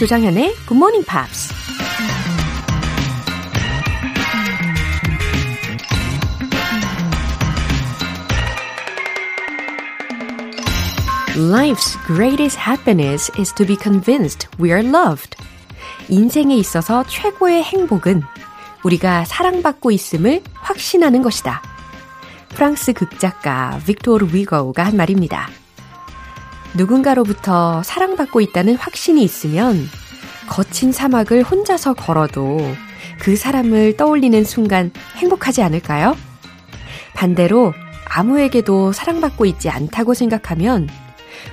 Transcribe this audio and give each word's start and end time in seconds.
조장현의 0.00 0.54
Good 0.66 0.76
Morning 0.76 1.06
Pops. 1.06 1.52
Life's 11.36 11.98
greatest 12.06 12.58
happiness 12.58 13.30
is 13.38 13.52
to 13.52 13.66
be 13.66 13.76
convinced 13.76 14.48
we 14.58 14.70
are 14.70 14.82
loved. 14.82 15.36
인생에 16.08 16.56
있어서 16.56 17.04
최고의 17.06 17.62
행복은 17.62 18.22
우리가 18.82 19.26
사랑받고 19.26 19.90
있음을 19.90 20.42
확신하는 20.54 21.20
것이다. 21.20 21.60
프랑스 22.48 22.94
극작가 22.94 23.78
빅토르 23.84 24.28
위거우가 24.32 24.82
한 24.82 24.96
말입니다. 24.96 25.50
누군가로부터 26.74 27.82
사랑받고 27.82 28.40
있다는 28.40 28.76
확신이 28.76 29.22
있으면 29.22 29.88
거친 30.48 30.92
사막을 30.92 31.42
혼자서 31.42 31.94
걸어도 31.94 32.58
그 33.18 33.36
사람을 33.36 33.96
떠올리는 33.96 34.42
순간 34.44 34.90
행복하지 35.16 35.62
않을까요? 35.62 36.16
반대로 37.14 37.74
아무에게도 38.08 38.92
사랑받고 38.92 39.46
있지 39.46 39.68
않다고 39.68 40.14
생각하면 40.14 40.88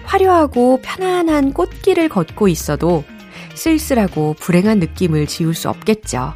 화려하고 0.03 0.79
편안한 0.81 1.53
꽃길을 1.53 2.09
걷고 2.09 2.47
있어도 2.47 3.03
쓸쓸하고 3.55 4.35
불행한 4.39 4.79
느낌을 4.79 5.27
지울 5.27 5.53
수 5.53 5.69
없겠죠. 5.69 6.33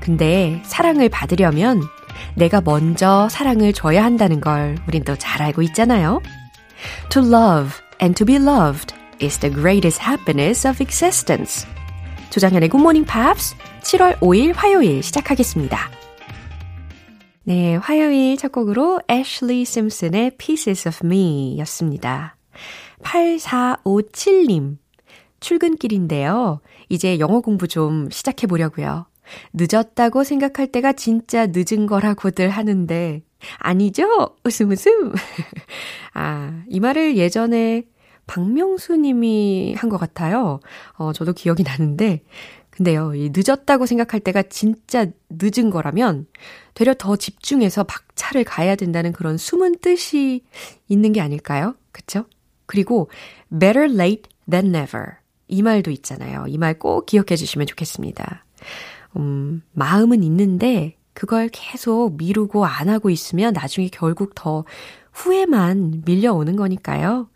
근데 0.00 0.60
사랑을 0.64 1.08
받으려면 1.08 1.82
내가 2.34 2.60
먼저 2.60 3.28
사랑을 3.30 3.72
줘야 3.72 4.04
한다는 4.04 4.40
걸 4.40 4.76
우린 4.86 5.02
또 5.02 5.16
잘 5.16 5.42
알고 5.42 5.62
있잖아요. 5.62 6.20
To 7.10 7.20
love 7.20 7.80
and 8.00 8.16
to 8.16 8.24
be 8.24 8.38
loved 8.38 8.94
is 9.20 9.38
the 9.38 9.50
greatest 9.50 10.00
happiness 10.00 10.66
of 10.66 10.82
existence. 10.82 11.66
조장현의 12.30 12.68
Good 12.68 12.82
Morning 12.82 13.10
Pops 13.10 13.56
7월 13.82 14.18
5일 14.18 14.52
화요일 14.54 15.02
시작하겠습니다. 15.02 15.90
네, 17.44 17.76
화요일 17.76 18.36
첫 18.36 18.50
곡으로 18.50 19.00
애슐리 19.08 19.64
심슨의 19.64 20.32
Pieces 20.36 20.88
of 20.88 21.06
Me 21.06 21.56
였습니다. 21.60 22.36
8457님. 23.02 24.78
출근길인데요. 25.40 26.60
이제 26.88 27.18
영어 27.18 27.40
공부 27.40 27.68
좀 27.68 28.10
시작해 28.10 28.46
보려고요. 28.46 29.06
늦었다고 29.52 30.24
생각할 30.24 30.68
때가 30.68 30.92
진짜 30.92 31.46
늦은 31.50 31.86
거라고들 31.86 32.48
하는데, 32.50 33.22
아니죠? 33.58 34.36
웃음 34.44 34.70
웃음. 34.70 35.12
아, 36.14 36.62
이 36.68 36.80
말을 36.80 37.16
예전에 37.16 37.84
박명수 38.26 38.96
님이 38.96 39.74
한 39.78 39.88
것 39.90 39.98
같아요. 39.98 40.60
어, 40.94 41.12
저도 41.12 41.32
기억이 41.32 41.62
나는데, 41.62 42.22
근데요, 42.70 43.14
이 43.14 43.30
늦었다고 43.34 43.86
생각할 43.86 44.20
때가 44.20 44.42
진짜 44.44 45.06
늦은 45.30 45.70
거라면, 45.70 46.26
되려 46.74 46.92
더 46.94 47.16
집중해서 47.16 47.84
박차를 47.84 48.44
가야 48.44 48.74
된다는 48.76 49.12
그런 49.12 49.38
숨은 49.38 49.78
뜻이 49.80 50.44
있는 50.88 51.12
게 51.12 51.20
아닐까요? 51.20 51.74
그쵸? 51.92 52.26
그리고, 52.66 53.08
better 53.50 53.90
late 53.92 54.24
than 54.50 54.74
never. 54.74 55.06
이 55.48 55.62
말도 55.62 55.90
있잖아요. 55.92 56.46
이 56.48 56.58
말 56.58 56.74
꼭 56.78 57.06
기억해 57.06 57.36
주시면 57.36 57.66
좋겠습니다. 57.68 58.44
음, 59.16 59.62
마음은 59.72 60.22
있는데 60.22 60.96
그걸 61.12 61.48
계속 61.50 62.16
미루고 62.16 62.66
안 62.66 62.88
하고 62.88 63.10
있으면 63.10 63.54
나중에 63.54 63.88
결국 63.90 64.34
더 64.34 64.64
후회만 65.12 66.02
밀려오는 66.04 66.56
거니까요. 66.56 67.28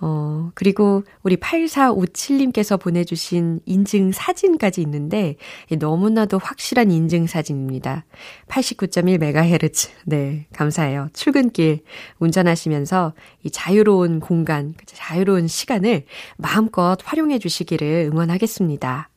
어, 0.00 0.50
그리고 0.54 1.02
우리 1.22 1.36
8457님께서 1.36 2.80
보내주신 2.80 3.60
인증 3.66 4.12
사진까지 4.12 4.80
있는데, 4.82 5.36
너무나도 5.76 6.38
확실한 6.38 6.90
인증 6.90 7.26
사진입니다. 7.26 8.04
89.1MHz. 8.46 9.90
네, 10.06 10.46
감사해요. 10.52 11.08
출근길 11.14 11.80
운전하시면서 12.20 13.12
이 13.42 13.50
자유로운 13.50 14.20
공간, 14.20 14.74
자유로운 14.86 15.48
시간을 15.48 16.04
마음껏 16.36 16.96
활용해 17.02 17.40
주시기를 17.40 18.10
응원하겠습니다. 18.12 19.10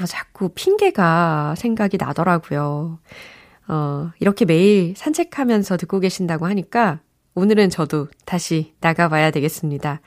어, 0.00 0.04
자꾸 0.04 0.48
핑계가 0.50 1.54
생각이 1.56 1.96
나더라고요. 1.98 2.98
어, 3.68 4.10
이렇게 4.20 4.44
매일 4.44 4.94
산책하면서 4.96 5.76
듣고 5.78 6.00
계신다고 6.00 6.46
하니까 6.46 7.00
오늘은 7.34 7.70
저도 7.70 8.08
다시 8.24 8.74
나가봐야 8.80 9.30
되겠습니다. 9.30 10.00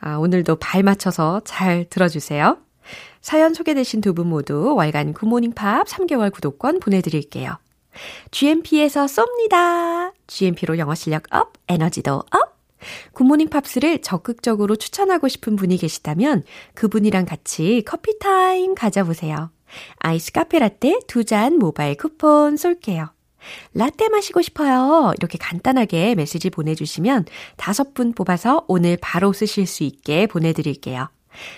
아, 0.00 0.16
오늘도 0.16 0.56
발 0.56 0.82
맞춰서 0.82 1.40
잘 1.44 1.86
들어주세요. 1.90 2.58
사연 3.20 3.52
소개되신 3.52 4.00
두 4.00 4.14
분 4.14 4.28
모두 4.28 4.74
월간 4.76 5.12
굿모닝 5.12 5.52
팝스 5.54 5.86
3개월 5.86 6.32
구독권 6.32 6.80
보내드릴게요. 6.80 7.58
GMP에서 8.30 9.06
쏩니다. 9.06 10.12
GMP로 10.26 10.78
영어 10.78 10.94
실력 10.94 11.24
up, 11.30 11.52
에너지도 11.68 12.12
up! 12.14 12.58
굿모닝 13.12 13.48
팝스를 13.48 14.02
적극적으로 14.02 14.76
추천하고 14.76 15.26
싶은 15.26 15.56
분이 15.56 15.78
계시다면 15.78 16.44
그분이랑 16.74 17.24
같이 17.26 17.82
커피 17.84 18.16
타임 18.20 18.76
가져보세요. 18.76 19.50
아이스 19.98 20.32
카페 20.32 20.58
라떼 20.58 21.00
두 21.06 21.24
잔 21.24 21.58
모바일 21.58 21.96
쿠폰 21.96 22.56
쏠게요. 22.56 23.12
라떼 23.74 24.08
마시고 24.08 24.42
싶어요. 24.42 25.12
이렇게 25.18 25.38
간단하게 25.38 26.14
메시지 26.14 26.50
보내주시면 26.50 27.26
다섯 27.56 27.94
분 27.94 28.12
뽑아서 28.12 28.64
오늘 28.68 28.98
바로 29.00 29.32
쓰실 29.32 29.66
수 29.66 29.84
있게 29.84 30.26
보내드릴게요. 30.26 31.08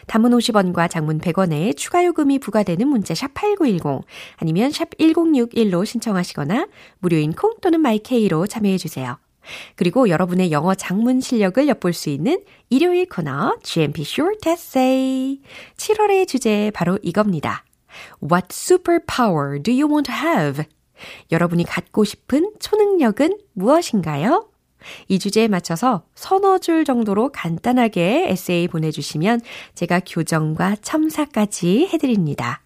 단문 0.06 0.32
50원과 0.32 0.90
장문 0.90 1.20
100원에 1.20 1.74
추가 1.76 2.04
요금이 2.04 2.38
부과되는 2.40 2.86
문자 2.86 3.14
샵 3.14 3.32
8910 3.32 4.04
아니면 4.36 4.70
샵 4.72 4.90
1061로 4.98 5.86
신청하시거나 5.86 6.68
무료인 6.98 7.32
콩 7.32 7.54
또는 7.62 7.80
마이케이로 7.80 8.46
참여해 8.46 8.76
주세요. 8.76 9.18
그리고 9.76 10.10
여러분의 10.10 10.52
영어 10.52 10.74
작문 10.74 11.22
실력을 11.22 11.66
엿볼 11.66 11.94
수 11.94 12.10
있는 12.10 12.44
일요일 12.68 13.08
코너 13.08 13.56
GMP 13.62 14.02
Short 14.02 14.48
Essay 14.50 15.40
7월의 15.76 16.28
주제 16.28 16.70
바로 16.74 16.98
이겁니다. 17.02 17.64
What 18.22 18.48
superpower 18.48 19.62
do 19.62 19.72
you 19.72 19.88
want 19.88 20.10
to 20.10 20.14
have? 20.14 20.64
여러분이 21.30 21.64
갖고 21.64 22.04
싶은 22.04 22.52
초능력은 22.60 23.38
무엇인가요? 23.54 24.48
이 25.08 25.18
주제에 25.18 25.48
맞춰서 25.48 26.04
서너 26.14 26.58
줄 26.58 26.84
정도로 26.84 27.32
간단하게 27.32 28.26
에세이 28.28 28.68
보내주시면 28.68 29.40
제가 29.74 30.00
교정과 30.06 30.76
첨사까지 30.82 31.90
해드립니다. 31.92 32.62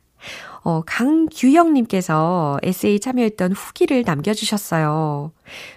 어, 0.64 0.82
강규영님께서 0.86 2.58
에세이 2.62 2.98
참여했던 2.98 3.52
후기를 3.52 4.02
남겨주셨어요. 4.04 5.30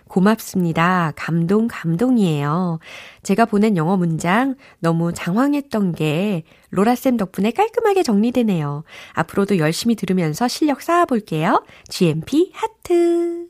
고맙습니다. 0.08 1.12
감동, 1.18 1.68
감동이에요. 1.70 2.80
제가 3.22 3.44
보낸 3.46 3.76
영어 3.76 3.98
문장 3.98 4.56
너무 4.80 5.12
장황했던 5.12 5.92
게 5.92 6.44
로라쌤 6.70 7.18
덕분에 7.18 7.52
깔끔하게 7.52 8.04
정리되네요. 8.04 8.86
앞으로도 9.12 9.58
열심히 9.58 9.96
들으면서 9.96 10.48
실력 10.48 10.82
쌓아볼게요. 10.82 11.66
GMP 11.90 12.52
하트. 12.54 13.48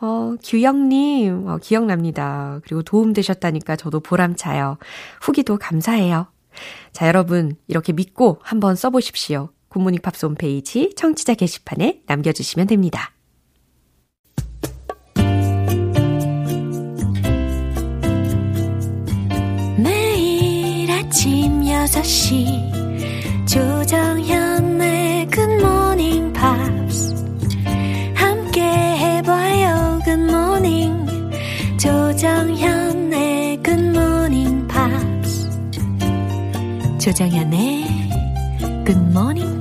어, 0.00 0.34
규영님, 0.40 1.48
어, 1.48 1.58
기억납니다. 1.60 2.60
그리고 2.62 2.84
도움되셨다니까 2.84 3.74
저도 3.74 3.98
보람차요. 3.98 4.78
후기도 5.20 5.58
감사해요. 5.58 6.28
자, 6.92 7.08
여러분, 7.08 7.56
이렇게 7.66 7.92
믿고 7.92 8.38
한번 8.42 8.76
써보십시오. 8.76 9.50
굿모닝 9.68 10.00
팝스 10.02 10.26
홈페이지 10.26 10.92
청취자 10.96 11.34
게시판에 11.34 12.02
남겨주시면 12.06 12.66
됩니다. 12.66 13.12
매일 19.78 20.90
아침 20.90 21.62
6시 21.62 22.76
조정현의 23.46 25.28
굿모닝 25.28 26.32
팝스. 26.32 27.14
함께 28.14 28.60
해봐요 28.62 30.00
굿모닝. 30.04 31.06
조정현의 31.78 33.62
굿모닝 33.62 34.66
팝스. 34.66 35.48
조정현의 36.98 37.86
굿모닝 38.84 39.55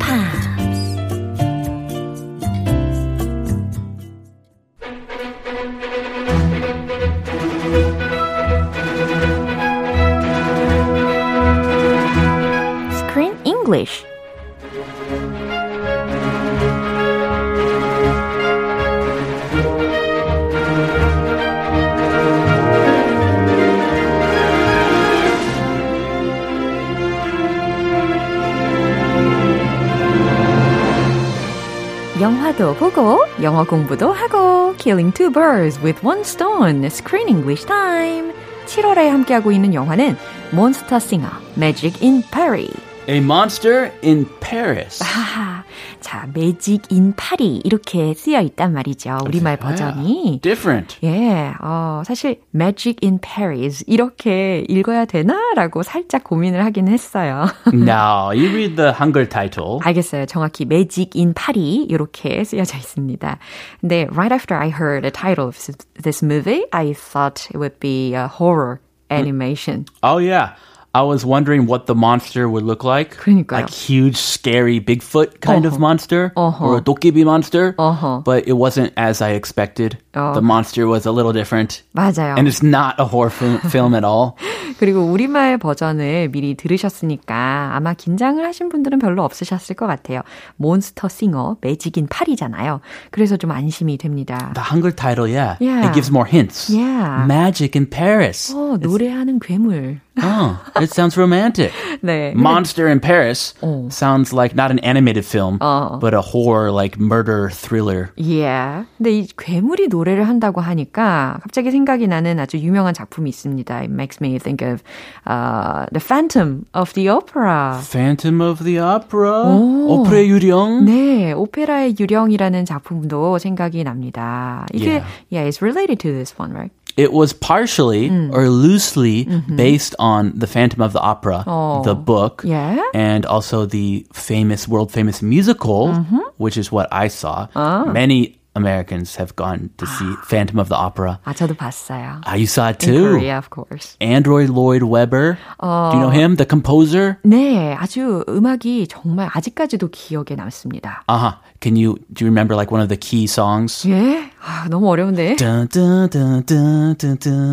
영어 33.44 33.65
공부도 33.65 34.12
하고 34.12 34.75
Killing 34.77 35.12
two 35.15 35.31
birds 35.31 35.81
with 35.82 36.05
one 36.06 36.21
stone 36.21 36.85
Screen 36.87 37.29
English 37.29 37.67
Time 37.67 38.32
7월에 38.67 39.09
함께하고 39.09 39.53
있는 39.53 39.75
영화는 39.75 40.17
몬스터 40.53 40.99
싱어 40.99 41.29
Magic 41.56 41.99
in 42.05 42.23
Paris 42.31 42.91
A 43.09 43.19
monster 43.19 43.91
in 44.05 44.25
Paris. 44.41 45.03
아, 45.03 45.54
자, 46.01 46.27
Magic 46.36 46.83
in 46.92 47.13
Paris 47.15 47.62
이렇게 47.63 48.13
쓰여 48.13 48.42
있단 48.42 48.74
말이죠. 48.74 49.19
우리말 49.25 49.57
버전이. 49.57 50.39
Different. 50.42 50.97
예, 51.03 51.53
어, 51.62 52.03
사실 52.06 52.42
Magic 52.53 52.97
in 53.03 53.19
Paris 53.19 53.83
이렇게 53.88 54.65
읽어야 54.69 55.06
되나라고 55.06 55.83
살짝 55.83 56.24
고민을 56.24 56.63
하긴 56.65 56.88
했어요. 56.88 57.45
now, 57.74 58.30
you 58.31 58.50
read 58.50 58.75
the 58.75 58.92
Hangul 58.94 59.27
title. 59.27 59.80
알겠어요. 59.83 60.25
정확히 60.25 60.63
Magic 60.65 61.12
in 61.15 61.33
Paris 61.33 61.86
이렇게 61.89 62.44
쓰여져 62.44 62.77
있습니다. 62.77 63.38
근데 63.81 64.07
right 64.12 64.33
after 64.33 64.57
I 64.57 64.69
heard 64.69 65.01
the 65.01 65.12
title 65.12 65.47
of 65.47 65.57
this 66.01 66.24
movie, 66.24 66.65
I 66.71 66.94
thought 66.94 67.47
it 67.50 67.57
would 67.57 67.80
be 67.80 68.13
a 68.13 68.27
horror 68.27 68.80
animation. 69.09 69.86
Oh, 70.03 70.18
yeah. 70.18 70.56
I 70.94 71.03
was 71.03 71.25
wondering 71.25 71.67
what 71.67 71.87
the 71.87 71.94
monster 71.94 72.49
would 72.50 72.65
look 72.65 72.82
like. 72.82 73.15
그러니까요. 73.17 73.62
Like 73.62 73.71
huge, 73.71 74.17
scary 74.17 74.81
Bigfoot 74.81 75.38
kind 75.41 75.65
Uh-huh. 75.65 75.77
of 75.77 75.79
monster. 75.79 76.32
Uh-huh. 76.35 76.67
Or 76.67 76.79
a 76.79 76.82
도깨비 76.82 77.23
monster. 77.23 77.77
Uh-huh. 77.79 78.23
But 78.25 78.49
it 78.49 78.55
wasn't 78.59 78.91
as 78.97 79.23
I 79.23 79.38
expected. 79.38 79.99
Oh. 80.17 80.35
The 80.35 80.43
monster 80.43 80.88
was 80.88 81.06
a 81.06 81.12
little 81.12 81.32
different. 81.32 81.85
맞아요. 81.94 82.35
And 82.37 82.49
it's 82.49 82.61
not 82.61 82.99
a 82.99 83.05
horror 83.06 83.31
film, 83.31 83.61
film 83.71 83.94
at 83.94 84.03
all. 84.03 84.35
그리고 84.81 85.05
우리말 85.06 85.59
버전을 85.59 86.27
미리 86.32 86.56
들으셨으니까 86.56 87.71
아마 87.77 87.94
긴장을 87.94 88.44
하신 88.44 88.69
분들은 88.69 88.99
별로 88.99 89.23
없으셨을 89.23 89.77
것 89.77 89.87
같아요. 89.87 90.23
몬스터 90.56 91.09
싱어 91.09 91.56
매직인 91.61 92.09
팔이잖아요. 92.09 92.81
그래서 93.12 93.37
좀 93.37 93.53
안심이 93.53 93.97
됩니다. 93.97 94.50
The 94.55 94.67
Hangul 94.69 94.97
title, 94.97 95.31
yeah. 95.31 95.56
Yeah. 95.61 95.87
It 95.88 95.94
gives 95.94 96.11
more 96.11 96.27
hints. 96.29 96.69
Yeah. 96.75 97.25
Magic 97.27 97.77
in 97.79 97.87
Paris. 97.88 98.53
어, 98.55 98.77
노래하는 98.81 99.38
괴물. 99.38 100.00
Oh, 100.23 100.59
it 100.81 100.91
sounds 100.93 101.17
romantic. 101.17 101.73
네. 102.03 102.35
Monster 102.35 102.88
in 102.88 103.00
Paris 103.00 103.55
Oh. 103.62 103.88
sounds 103.88 104.35
like 104.35 104.55
not 104.55 104.71
an 104.71 104.79
animated 104.81 105.25
film, 105.25 105.56
Uh. 105.62 105.97
but 105.99 106.12
a 106.12 106.21
horror 106.21 106.71
like 106.71 106.99
murder 107.00 107.49
thriller. 107.49 108.11
Yeah. 108.17 108.85
근데 108.99 109.12
이 109.12 109.29
괴물이 109.38 109.88
노래를 109.88 110.29
한다고 110.29 110.61
하니까 110.61 111.38
갑자기 111.43 111.71
생각이 111.71 112.06
나는 112.06 112.38
아주 112.38 112.59
유명한 112.59 112.93
작품이 112.93 113.31
있습니다. 113.31 113.75
It 113.81 113.91
makes 113.91 114.19
me 114.21 114.38
think 114.38 114.61
of 114.67 114.82
uh, 115.27 115.87
The 115.93 116.00
Phantom 116.05 116.67
of 116.75 116.93
the 116.93 117.09
Opera. 117.09 117.81
Phantom 117.82 118.43
of 118.43 118.62
the 118.62 118.79
Opera. 118.79 119.47
오. 119.47 120.00
오페라 120.03 120.23
유령. 120.25 120.85
네, 120.85 121.32
오페라의 121.32 121.94
유령이라는 121.99 122.65
작품도 122.67 123.38
생각이 123.38 123.85
납니다. 123.85 124.67
이게 124.75 124.91
Yeah. 125.00 125.06
yeah, 125.31 125.49
it's 125.49 125.62
related 125.62 125.99
to 126.00 126.12
this 126.12 126.35
one, 126.38 126.53
right? 126.53 126.73
It 126.97 127.12
was 127.15 127.32
partially 127.32 128.11
or 128.32 128.50
loosely 128.50 129.25
based 129.49 129.94
on 129.99 130.32
the 130.37 130.47
Phantom 130.47 130.82
of 130.82 130.93
the 130.93 131.00
Opera, 131.00 131.44
Oh. 131.47 131.81
the 131.82 131.94
book, 131.94 132.43
Yeah. 132.44 132.77
and 132.93 133.25
also 133.25 133.65
the 133.65 134.05
famous, 134.12 134.69
world 134.69 134.93
famous 134.93 135.23
musical, 135.23 135.94
which 136.37 136.59
is 136.59 136.71
what 136.71 136.88
I 136.93 137.09
saw. 137.09 137.47
Many 137.87 138.37
Americans 138.56 139.15
have 139.17 139.37
gone 139.37 139.71
to 139.79 139.87
see 139.87 140.11
Phantom 140.27 140.59
of 140.59 140.69
the 140.69 140.75
Opera. 140.77 141.21
아, 141.25 141.32
저도 141.32 141.55
봤어요. 141.56 142.21
Ah, 142.27 142.35
you 142.35 142.47
saw 142.50 142.69
it 142.69 142.82
In 142.82 142.93
too. 142.93 143.05
Korea, 143.17 143.38
of 143.38 143.49
course. 143.49 143.97
Android 144.03 144.50
Lloyd 144.50 144.82
Webber. 144.82 145.38
Do 145.62 145.94
you 145.97 146.03
know 146.03 146.11
him, 146.11 146.35
the 146.37 146.44
composer? 146.44 147.17
네, 147.25 147.77
아주 147.79 148.25
음악이 148.29 148.88
정말 148.88 149.31
아직까지도 149.32 149.88
기억에 149.88 150.35
남습니다. 150.37 151.05
Uh 151.09 151.17
huh. 151.17 151.32
Can 151.66 151.76
you 151.76 151.98
do 152.14 152.24
you 152.24 152.30
remember 152.30 152.54
like 152.56 152.70
one 152.72 152.80
of 152.80 152.90
the 152.90 152.96
key 152.96 153.24
songs? 153.24 153.90
예? 153.90 154.30
아, 154.40 154.68
너무 154.70 154.88
어려운데. 154.88 155.36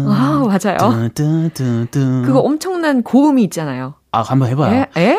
아, 0.07 0.45
맞아요. 0.45 0.77
그거 2.27 2.41
엄청난 2.41 3.03
고음이 3.03 3.43
있잖아요. 3.45 3.95
아, 4.11 4.21
한번 4.21 4.51
해 4.51 4.55
봐요. 4.55 4.85
예? 4.99 5.01
예? 5.01 5.17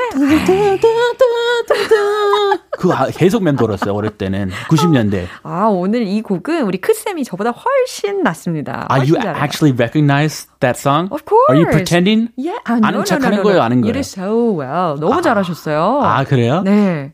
그거 2.84 2.94
아, 2.96 3.08
계속 3.08 3.44
맴돌았어요, 3.44 3.94
어릴 3.94 4.12
때는. 4.12 4.50
90년대. 4.68 5.28
아, 5.44 5.68
오늘 5.68 6.06
이 6.06 6.22
곡은 6.22 6.64
우리 6.64 6.82
크 6.82 6.94
쌤이 6.94 7.24
저보다 7.24 7.52
훨씬 7.52 8.24
낫습니다. 8.24 8.90
Are 8.92 9.08
you 9.08 9.16
잘해요. 9.16 9.42
actually 9.42 9.74
recognize 9.74 10.50
that 10.60 10.78
song? 10.78 11.08
Of 11.10 11.24
course. 11.26 11.48
Are 11.48 11.58
you 11.58 11.66
pretending? 11.72 12.28
예? 12.44 12.52
아, 12.66 12.74
아는 12.84 13.00
no, 13.00 13.04
척하는 13.06 13.38
no, 13.38 13.40
no, 13.40 13.44
거예요, 13.44 13.58
no. 13.60 13.64
아는 13.64 13.78
You 13.78 13.94
거예요? 13.94 13.94
did 13.94 14.06
so 14.06 14.60
well. 14.60 15.00
너무 15.00 15.22
잘하셨어요. 15.22 16.02
아, 16.04 16.26
그래요? 16.26 16.62
네. 16.64 17.14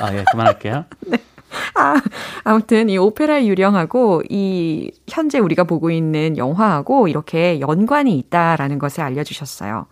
아, 0.00 0.14
예, 0.14 0.24
그만할게요. 0.30 0.86
아, 1.76 2.00
아무튼 2.44 2.88
이 2.88 2.96
오페라 2.96 3.44
유령하고 3.44 4.22
이 4.30 4.90
현재 5.06 5.38
우리가 5.38 5.64
보고 5.64 5.90
있는 5.90 6.38
영화하고 6.38 7.08
이렇게 7.08 7.60
연관이 7.60 8.16
있다라는 8.16 8.78
것을 8.78 9.02
알려주셨어요. 9.02 9.84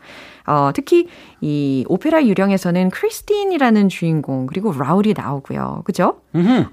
어, 0.46 0.72
특히 0.74 1.08
이 1.42 1.84
오페라 1.88 2.26
유령에서는 2.26 2.90
크리스틴이라는 2.90 3.90
주인공 3.90 4.46
그리고 4.48 4.72
라울이 4.72 5.14
나오고요. 5.16 5.82
그죠? 5.86 6.22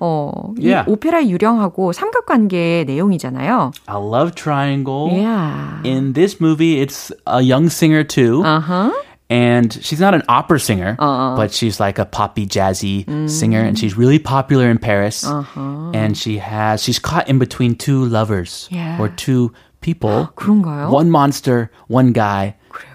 어, 0.00 0.52
이 0.58 0.66
Yeah. 0.68 0.90
오페라 0.90 1.24
유령하고 1.26 1.92
삼각관계의 1.92 2.84
내용이잖아요. 2.86 3.72
A 3.88 3.96
love 3.96 4.34
triangle. 4.34 5.10
Yeah. 5.12 5.80
In 5.84 6.12
this 6.14 6.40
movie, 6.40 6.80
it's 6.80 7.12
a 7.26 7.40
young 7.42 7.68
singer 7.68 8.04
too. 8.04 8.42
Uh-huh. 8.44 8.90
and 9.30 9.72
she's 9.82 10.00
not 10.00 10.12
an 10.14 10.22
opera 10.28 10.60
singer, 10.60 10.96
Uh-uh. 11.00 11.34
but 11.34 11.50
she's 11.50 11.80
like 11.80 11.98
a 11.98 12.04
poppy 12.04 12.46
jazzy 12.46 13.06
Mm. 13.06 13.28
singer, 13.28 13.58
and 13.64 13.78
she's 13.78 13.96
really 13.96 14.18
popular 14.18 14.68
in 14.68 14.76
Paris. 14.76 15.24
Uh-huh. 15.24 15.90
And 15.96 16.14
she 16.14 16.38
has 16.38 16.82
she's 16.84 16.98
caught 17.00 17.26
in 17.26 17.38
between 17.40 17.74
two 17.74 18.04
lovers 18.04 18.68
Yeah. 18.70 19.00
or 19.00 19.08
two 19.08 19.50
people. 19.80 20.28
그런가요? 20.36 20.90
One 20.92 21.10
monster, 21.10 21.70
one 21.88 22.12
guy, 22.12 22.54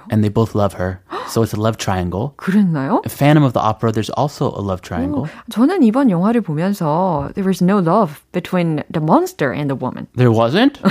and 0.09 0.23
they 0.23 0.29
both 0.29 0.53
love 0.55 0.73
her. 0.73 1.01
So 1.29 1.43
it's 1.43 1.53
a 1.53 1.59
love 1.61 1.77
triangle. 1.77 2.33
그랬나요? 2.37 3.01
Phantom 3.07 3.43
of 3.43 3.53
the 3.53 3.61
Opera, 3.61 3.91
there's 3.91 4.09
also 4.17 4.51
a 4.51 4.61
love 4.61 4.81
triangle. 4.81 5.27
저는 5.51 5.83
이번 5.83 6.09
영화를 6.09 6.41
보면서 6.41 7.29
there 7.35 7.45
was 7.47 7.61
no 7.63 7.77
love 7.79 8.21
between 8.31 8.83
the 8.91 9.01
monster 9.01 9.51
and 9.53 9.69
the 9.69 9.77
woman. 9.77 10.07
There 10.15 10.31
wasn't. 10.31 10.81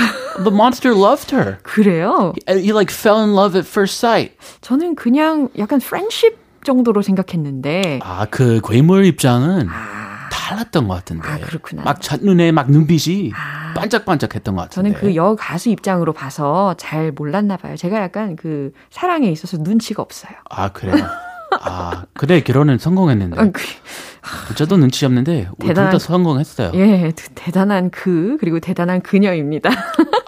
the 0.43 0.51
monster 0.51 0.95
loved 0.95 1.31
her. 1.33 1.59
그래요? 1.65 2.35
He 2.47 2.73
like 2.73 2.91
fell 2.91 3.23
in 3.23 3.35
love 3.35 3.57
at 3.59 3.67
first 3.67 3.99
sight. 3.99 4.33
저는 4.63 4.95
그냥 4.95 5.49
약간 5.59 5.81
friendship 5.81 6.39
정도로 6.65 7.03
생각했는데 7.03 8.01
아, 8.03 8.27
그 8.31 8.61
괴물 8.63 9.05
입장은 9.07 9.69
달랐던 10.34 10.88
것 10.88 10.96
같은데. 10.96 11.28
아, 11.28 11.38
그렇구나. 11.38 11.84
막 11.84 12.02
첫눈에 12.02 12.52
막 12.52 12.70
눈빛이 12.72 13.32
반짝반짝했던 13.76 14.56
것 14.56 14.64
같은데. 14.64 14.90
저는 14.90 15.00
그 15.00 15.16
여 15.16 15.36
가수 15.38 15.70
입장으로 15.70 16.12
봐서 16.14 16.74
잘 16.78 17.12
몰랐나 17.12 17.58
봐요. 17.58 17.76
제가 17.76 18.02
약간 18.02 18.36
그 18.36 18.72
사랑에 18.90 19.30
있어서 19.30 19.58
눈치가 19.60 20.02
없어요. 20.02 20.34
아, 20.50 20.70
그래요? 20.70 20.96
아, 21.62 22.06
그래, 22.14 22.42
결혼은 22.42 22.80
성공했는데. 22.80 23.40
아, 23.40 23.46
그, 23.52 24.56
저도 24.56 24.78
눈치 24.78 25.06
없는데, 25.06 25.50
둘다 25.60 25.90
대단한- 25.92 26.00
성공했어요. 26.00 26.72
예, 26.74 27.12
대- 27.16 27.28
대단한 27.36 27.92
그 27.92 28.38
그리고 28.40 28.60
대단한 28.60 29.02
그녀입니다. 29.02 29.70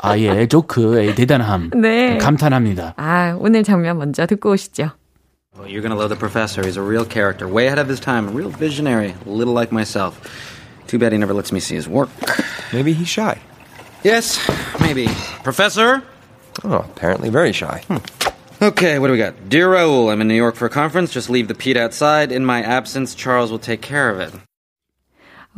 아, 0.02 0.18
예, 0.20 0.48
조크의 0.48 1.16
대단함. 1.16 1.72
네. 1.82 2.18
감탄합니다. 2.20 2.94
아, 2.98 3.36
오늘 3.40 3.64
장면 3.64 3.98
먼저 3.98 4.26
듣고 4.28 4.52
오시죠. 4.52 4.92
Well, 5.58 5.70
you're 5.70 5.82
gonna 5.82 5.96
love 5.96 6.10
the 6.10 6.18
professor. 6.18 6.66
He's 6.66 6.76
a 6.76 6.82
real 6.82 7.06
character, 7.06 7.48
way 7.48 7.68
ahead 7.68 7.80
of 7.80 7.88
his 7.88 8.02
time, 8.02 8.28
a 8.28 8.32
real 8.32 8.50
visionary, 8.50 9.16
a 9.26 9.30
little 9.30 9.54
like 9.54 9.72
myself. 9.72 10.20
Too 10.88 11.00
bad 11.00 11.14
he 11.14 11.18
never 11.18 11.34
lets 11.34 11.52
me 11.52 11.62
see 11.62 11.76
his 11.76 11.88
work. 11.88 12.10
Maybe 12.74 12.92
he's 12.94 13.08
shy. 13.08 13.40
Yes, 14.04 14.38
maybe. 14.82 15.08
Professor? 15.44 16.04
Oh, 16.64 16.78
apparently 16.78 17.30
very 17.30 17.54
shy. 17.54 17.84
Hmm. 17.88 17.98
Okay, 18.62 19.00
what 19.00 19.08
do 19.08 19.14
we 19.14 19.18
got? 19.18 19.50
Dear 19.50 19.72
Raoul, 19.72 20.10
I'm 20.10 20.22
in 20.22 20.28
New 20.28 20.36
York 20.36 20.56
for 20.56 20.66
a 20.66 20.70
conference. 20.70 21.12
Just 21.12 21.30
leave 21.30 21.48
the 21.48 21.56
Pete 21.56 21.78
outside. 21.78 22.32
In 22.32 22.46
my 22.46 22.62
absence, 22.62 23.16
Charles 23.16 23.50
will 23.50 23.60
take 23.60 23.82
care 23.82 24.10
of 24.10 24.20
it. 24.20 24.34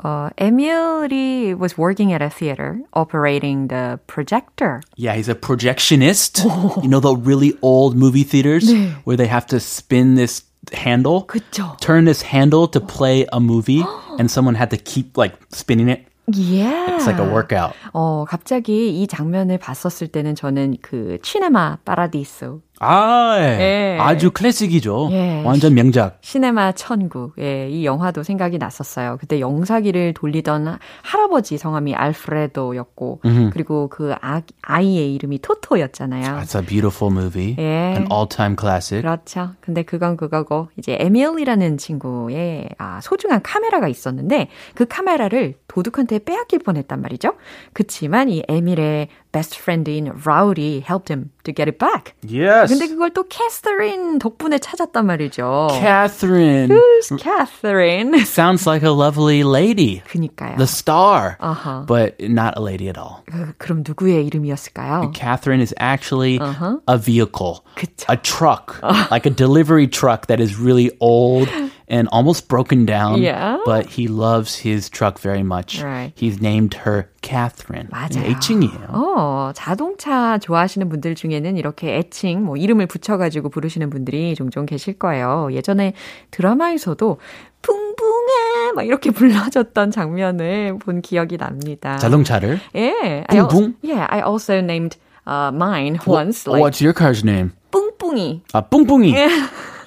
어, 0.03 0.29
에밀이 0.39 1.55
was 1.55 1.77
working 1.77 2.13
at 2.13 2.23
a 2.23 2.31
theater 2.31 2.81
operating 2.95 3.69
the 3.69 4.01
projector. 4.07 4.81
Yeah, 4.97 5.15
he's 5.15 5.29
a 5.29 5.35
projectionist. 5.35 6.45
You 6.83 6.89
know 6.89 7.01
the 7.01 7.15
really 7.15 7.59
old 7.63 7.97
movie 7.97 8.25
theaters 8.25 8.73
where 9.05 9.17
they 9.17 9.27
have 9.29 9.47
to 9.49 9.61
spin 9.61 10.15
this 10.15 10.45
handle? 10.73 11.27
그쵸. 11.27 11.77
Turn 11.81 12.07
this 12.07 12.23
handle 12.23 12.67
to 12.69 12.81
play 12.81 13.27
a 13.33 13.41
movie 13.41 13.85
and 14.19 14.31
someone 14.31 14.55
had 14.55 14.71
to 14.71 14.77
keep 14.77 15.17
like 15.19 15.35
spinning 15.53 15.89
it. 15.89 16.07
Yeah. 16.29 16.97
It's 16.97 17.07
like 17.07 17.19
a 17.19 17.29
workout. 17.29 17.75
어, 17.93 18.25
갑자기 18.27 19.03
이 19.03 19.07
장면을 19.07 19.59
봤었을 19.59 20.09
때는 20.09 20.35
저는 20.35 20.77
그 20.81 21.19
치네마 21.23 21.79
파라디스 21.85 22.61
아, 22.80 23.36
예. 23.40 23.96
예. 23.96 23.98
아주 24.00 24.32
클래식이죠. 24.32 25.10
예. 25.12 25.44
완전 25.44 25.74
명작. 25.74 26.18
시네마 26.22 26.74
천국. 26.74 27.34
예, 27.40 27.70
이 27.70 27.86
영화도 27.86 28.24
생각이 28.24 28.58
났었어요. 28.58 29.18
그때 29.20 29.40
영사기를 29.40 30.14
돌리던 30.14 30.78
할아버지 31.02 31.58
성함이 31.58 31.96
알프레도였고, 31.96 33.22
그리고 33.52 33.88
그 33.90 34.14
아, 34.22 34.42
아이의 34.62 35.14
이름이 35.16 35.40
토토였잖아요. 35.40 36.38
That's 36.42 36.60
a 36.60 36.66
beautiful 36.66 37.14
movie. 37.14 37.56
예. 37.58 37.96
An 37.96 38.08
all-time 38.12 38.56
classic. 38.60 39.02
그렇죠. 39.02 39.52
근데 39.62 39.84
그건 39.84 40.18
그거고, 40.18 40.70
이제 40.78 40.98
에밀이라는 41.00 41.78
친구의 41.78 42.70
아, 42.78 43.00
소중한 43.02 43.42
카메라가 43.42 43.88
있었는데, 43.88 44.50
그 44.76 44.86
카메라를 44.86 45.56
도둑한테 45.68 46.20
빼앗길 46.20 46.60
뻔했단 46.60 47.02
말이죠. 47.02 47.34
그치만 47.74 48.30
이 48.30 48.44
에밀의 48.48 49.08
best 49.37 49.57
friend인 49.59 50.13
라울이 50.25 50.83
helped 50.87 51.09
him 51.11 51.31
to 51.45 51.53
get 51.53 51.67
it 51.67 51.79
back. 51.79 52.13
Yes. 52.23 52.69
근데 52.69 52.87
그걸 52.87 53.11
또 53.15 53.25
캐서린 53.29 54.19
덕분에 54.19 54.59
찾았단 54.59 55.07
말이죠. 55.07 55.69
Catherine 55.73 56.69
Who's 56.71 57.09
Catherine? 57.19 58.13
sounds 58.27 58.67
like 58.67 58.83
a 58.83 58.91
lovely 58.93 59.43
lady. 59.43 60.03
그니까요. 60.07 60.59
The 60.59 60.67
star. 60.67 61.39
Uh-huh. 61.41 61.85
But 61.87 62.21
not 62.21 62.55
a 62.59 62.61
lady 62.61 62.89
at 62.91 62.99
all. 62.99 63.23
그, 63.27 63.55
그럼 63.57 63.85
누구의 63.87 64.27
이름이었을까요? 64.27 65.13
Catherine 65.15 65.63
is 65.63 65.73
actually 65.79 66.39
Uh-huh. 66.39 66.79
a 66.87 66.99
vehicle, 66.99 67.65
그쵸. 67.77 68.05
a 68.11 68.17
truck, 68.19 68.77
like 69.11 69.25
a 69.25 69.31
delivery 69.31 69.87
truck 69.89 70.27
that 70.27 70.41
is 70.41 70.57
really 70.59 70.91
old 71.01 71.49
and 71.90 72.08
almost 72.12 72.48
broken 72.48 72.86
down. 72.86 73.22
Yeah. 73.22 73.58
But 73.66 73.88
he 73.88 74.08
loves 74.08 74.56
his 74.56 74.90
truck 74.90 75.20
very 75.20 75.44
much. 75.44 75.82
Right. 75.82 76.12
He's 76.16 76.42
named 76.42 76.76
her 76.86 77.10
Catherine. 77.22 77.88
맞아요. 77.92 78.26
애칭이에요. 78.26 78.90
어, 78.90 79.52
자동차 79.56 80.38
좋아하시는 80.38 80.90
분들 80.90 81.16
중에는 81.16 81.58
이렇게 81.58 81.96
애칭, 81.98 82.44
뭐, 82.44 82.58
이름을 82.58 82.88
붙여가지고 82.88 83.50
부르시는 83.50 83.90
분들이 83.90 84.36
종종 84.36 84.66
계실 84.66 85.00
거예요. 85.00 85.50
예전에 85.52 85.94
드라마에서도 86.32 87.18
붕붕아! 87.62 88.74
막 88.76 88.86
이렇게 88.86 89.12
불러줬던 89.12 89.92
장면을 89.92 90.78
본 90.80 91.02
기억이 91.02 91.38
납니다. 91.38 91.98
자동차를. 91.98 92.60
예. 92.76 93.24
I 93.28 93.38
붕붕? 93.38 93.76
Yeah, 93.82 94.06
I 94.10 94.22
also 94.22 94.56
named 94.60 94.98
uh, 95.26 95.52
mine 95.54 96.00
once, 96.06 96.48
like, 96.48 96.62
What's 96.62 96.82
your 96.82 96.94
car's 96.94 97.24
name? 97.24 97.52
뿡뿡이. 97.72 98.42
아, 98.54 98.62
뿡뿡이. 98.62 99.16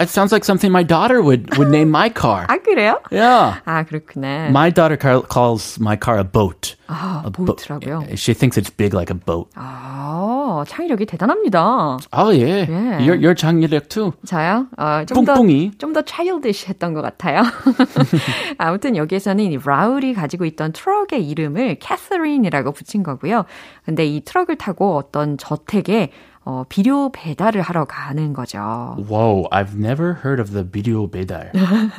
That 0.00 0.08
sounds 0.08 0.32
like 0.32 0.46
something 0.46 0.72
my 0.72 0.82
daughter 0.82 1.20
would, 1.20 1.58
would 1.58 1.68
name 1.68 1.90
my 1.90 2.08
car. 2.08 2.46
아, 2.48 2.56
그래요? 2.56 3.00
Yeah. 3.12 3.60
아, 3.66 3.84
그렇구나. 3.84 4.48
My 4.48 4.70
daughter 4.70 4.96
car, 4.96 5.20
calls 5.20 5.78
my 5.78 5.94
car 5.94 6.16
a 6.18 6.24
boat. 6.24 6.74
아, 6.88 7.20
A 7.26 7.30
boat. 7.30 7.44
보트라고요? 7.68 8.16
She 8.16 8.32
thinks 8.32 8.56
it's 8.56 8.70
big 8.70 8.94
like 8.94 9.10
a 9.10 9.14
boat. 9.14 9.50
아, 9.56 10.64
창의력이 10.66 11.04
대단합니다. 11.04 11.98
Oh 12.14 12.30
yeah. 12.32 12.64
Yeah. 12.66 13.04
Your 13.04 13.16
your 13.20 13.34
창의력 13.34 13.90
too. 13.90 14.12
저요? 14.24 14.68
어, 14.78 15.04
좀 15.04 15.26
더, 15.26 15.34
뿡뿡이. 15.34 15.72
좀더 15.76 16.02
childish 16.06 16.66
했던 16.66 16.94
것 16.94 17.02
같아요. 17.02 17.42
아무튼 18.56 18.96
여기에서는 18.96 19.52
이 19.52 19.58
라울이 19.62 20.14
가지고 20.14 20.46
있던 20.46 20.72
트럭의 20.72 21.28
이름을 21.28 21.76
캐서린이라고 21.78 22.72
붙인 22.72 23.02
거고요. 23.02 23.44
근데 23.84 24.06
이 24.06 24.22
트럭을 24.24 24.56
타고 24.56 24.96
어떤 24.96 25.36
저택에 25.36 26.10
어, 26.49 26.63
비료 26.69 27.11
배달을 27.11 27.61
하러 27.61 27.85
가는 27.85 28.31
거죠. 28.31 28.95
Whoa, 28.99 29.47
I've 29.51 29.75
never 29.75 30.13
heard 30.13 30.39
of 30.39 30.51
the 30.51 30.63
video 30.63 31.07
bedar. 31.07 31.49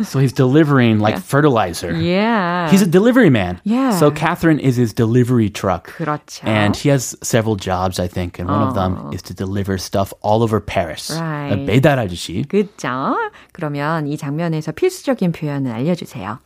so 0.04 0.20
he's 0.20 0.32
delivering 0.32 1.00
like 1.00 1.18
fertilizer. 1.18 1.90
Yeah. 1.92 2.70
He's 2.70 2.80
a 2.80 2.86
delivery 2.86 3.28
man. 3.28 3.60
Yeah. 3.64 3.90
So 3.98 4.12
Catherine 4.12 4.60
is 4.60 4.76
his 4.76 4.94
delivery 4.94 5.50
truck. 5.50 5.90
그렇죠. 5.98 6.46
And 6.46 6.76
he 6.76 6.90
has 6.90 7.16
several 7.24 7.56
jobs, 7.56 7.98
I 7.98 8.06
think, 8.06 8.38
and 8.38 8.48
one 8.48 8.62
of 8.62 8.74
them 8.74 9.10
is 9.12 9.20
to 9.22 9.34
deliver 9.34 9.78
stuff 9.78 10.14
all 10.22 10.44
over 10.44 10.60
Paris. 10.60 11.10
Right. 11.10 11.50
Uh, 11.52 11.66
배달 11.66 11.98
아저씨. 11.98 12.44
그죠? 12.46 13.16
그러면 13.50 14.06
이 14.06 14.16
장면에서 14.16 14.70
필수적인 14.70 15.32
표현을 15.32 15.72
알려주세요. 15.72 16.38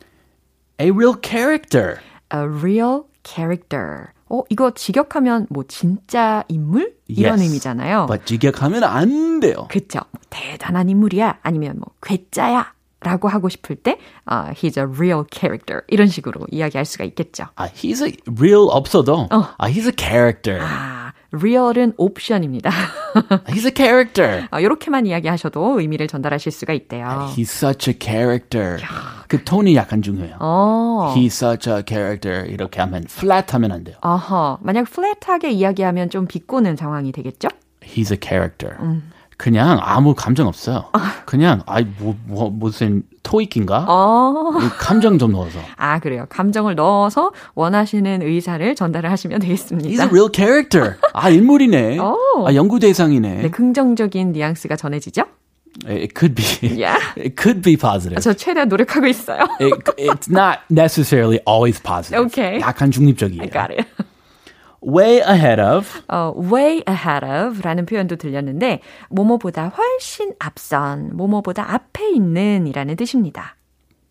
A 0.79 0.89
real 0.89 1.13
character. 1.21 1.99
A 2.33 2.47
real 2.47 3.05
character. 3.23 4.13
어, 4.28 4.42
이거 4.50 4.72
직역하면 4.72 5.46
뭐 5.50 5.64
진짜 5.68 6.44
인물? 6.48 6.94
이런 7.08 7.34
Yes. 7.38 7.42
의미잖아요. 7.44 8.06
But 8.08 8.24
직역하면 8.26 8.82
안 8.84 9.40
돼요. 9.40 9.66
그쵸. 9.70 10.00
뭐 10.10 10.20
대단한 10.30 10.88
인물이야. 10.88 11.38
아니면 11.42 11.76
뭐 11.78 11.90
괴짜야. 12.02 12.72
라고 13.00 13.28
하고 13.28 13.48
싶을 13.48 13.76
때 13.76 13.98
아, 14.24 14.52
he's 14.52 14.76
a 14.78 14.82
real 14.84 15.22
character 15.30 15.82
이런 15.88 16.08
식으로 16.08 16.46
이야기할 16.50 16.84
수가 16.86 17.04
있겠죠. 17.04 17.44
아, 17.54 17.68
he's 17.68 18.04
a 18.04 18.16
real 18.36 18.66
없어도. 18.70 19.28
아, 19.30 19.54
he's 19.68 19.86
a 19.86 19.92
character. 19.96 20.60
아, 20.64 21.12
real은 21.30 21.92
옵션입니다. 21.98 22.70
He's 23.48 23.64
a 23.66 23.72
character. 23.74 24.46
아, 24.50 24.60
이렇게만 24.60 25.06
이야기하셔도 25.06 25.80
의미를 25.80 26.06
전달하실 26.06 26.52
수가 26.52 26.72
있대요. 26.72 27.30
He's 27.34 27.50
such 27.50 27.90
a 27.90 27.96
character. 27.98 28.78
그 29.28 29.42
톤이 29.42 29.74
약간 29.76 30.02
중요해요. 30.02 30.36
어, 30.40 31.14
He's 31.16 31.26
such 31.26 31.68
a 31.68 31.82
character. 31.86 32.46
이렇게 32.48 32.80
하면 32.80 33.04
flat 33.08 33.52
하면 33.54 33.72
안 33.72 33.84
돼요. 33.84 33.96
어허. 34.02 34.58
만약 34.62 34.84
플랫하게 34.90 35.50
이야기하면 35.50 36.10
좀 36.10 36.26
비꼬는 36.26 36.76
상황이 36.76 37.12
되겠죠? 37.12 37.48
He's 37.82 38.10
a 38.12 38.18
character. 38.22 38.76
그냥 39.36 39.78
아무 39.82 40.14
감정 40.14 40.48
없어요. 40.48 40.90
그냥 41.26 41.62
아이 41.66 41.84
뭐, 41.98 42.16
뭐 42.24 42.50
무슨 42.50 43.02
토익인가? 43.26 43.86
어. 43.88 44.52
감정 44.78 45.18
좀 45.18 45.32
넣어서. 45.32 45.58
아, 45.76 45.98
그래요. 45.98 46.26
감정을 46.28 46.76
넣어서 46.76 47.32
원하시는 47.54 48.22
의사를 48.22 48.74
전달을 48.76 49.10
하시면 49.10 49.40
He's 49.40 49.42
되겠습니다. 49.42 50.04
a 50.04 50.08
real 50.08 50.30
character. 50.32 50.94
아 51.12 51.28
인물이네. 51.30 51.98
오. 51.98 52.16
아 52.46 52.54
연구 52.54 52.78
대상이네. 52.78 53.42
네, 53.42 53.50
긍정적인 53.50 54.32
뉘앙스가 54.32 54.76
전해지죠? 54.76 55.24
It 55.86 56.14
could 56.16 56.34
be. 56.34 56.44
Yeah. 56.80 56.98
It 57.18 57.34
could 57.36 57.60
be 57.62 57.76
positive. 57.76 58.20
저 58.22 58.32
최대한 58.32 58.68
노력하고 58.68 59.06
있어요. 59.06 59.40
It, 59.60 59.74
it's 59.98 60.30
not 60.30 60.60
necessarily 60.70 61.38
always 61.46 61.82
positive. 61.82 62.24
Okay. 62.26 62.60
약간 62.60 62.90
중립적이에요. 62.90 63.42
I 63.42 63.50
got 63.50 63.72
it. 63.76 63.84
Way 64.85 65.19
ahead 65.21 65.59
of. 65.61 65.87
어, 66.09 66.33
way 66.35 66.81
ahead 66.89 67.23
of 67.23 67.61
라는 67.61 67.85
표현도 67.85 68.15
들렸는데, 68.15 68.79
뭐뭐보다 69.11 69.67
훨씬 69.67 70.33
앞선, 70.39 71.15
뭐뭐보다 71.15 71.71
앞에 71.73 72.09
있는 72.09 72.65
이라는 72.65 72.95
뜻입니다. 72.95 73.55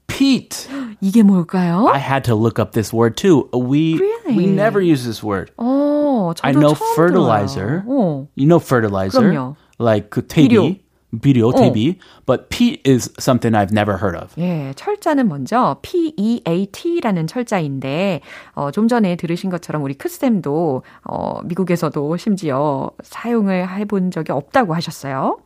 Pete. 0.06 0.68
이게 1.00 1.22
뭘까요? 1.22 1.88
I 1.88 1.98
had 2.00 2.22
to 2.24 2.36
look 2.36 2.60
up 2.62 2.72
this 2.72 2.94
word 2.94 3.16
too. 3.16 3.48
We 3.52 3.96
Really? 3.98 4.36
we 4.36 4.46
never 4.46 4.80
use 4.80 5.02
this 5.04 5.24
word. 5.24 5.50
어, 5.56 6.32
저도 6.36 6.46
I 6.46 6.52
know 6.52 6.74
처음 6.74 6.94
fertilizer. 6.94 7.82
들어요. 7.82 7.84
어. 7.88 8.26
You 8.36 8.46
know 8.46 8.60
fertilizer, 8.60 9.20
그럼요. 9.22 9.56
like 9.80 10.10
그 10.10 10.26
대비, 10.26 10.82
비료, 11.21 11.49
어. 11.49 11.51
대비. 11.55 11.97
But 12.25 12.49
peat 12.49 12.81
is 12.89 13.11
something 13.19 13.55
I've 13.55 13.71
never 13.71 13.97
heard 13.97 14.17
of. 14.17 14.33
예, 14.37 14.73
철자는 14.75 15.27
먼저 15.27 15.77
P-E-A-T라는 15.81 17.27
철자인데, 17.27 18.21
어, 18.53 18.71
좀 18.71 18.87
전에 18.87 19.15
들으신 19.15 19.49
것처럼 19.49 19.83
우리 19.83 19.93
크쌤도, 19.93 20.83
어, 21.03 21.39
미국에서도 21.43 22.17
심지어 22.17 22.91
사용을 23.03 23.69
해본 23.69 24.11
적이 24.11 24.31
없다고 24.33 24.73
하셨어요. 24.75 25.37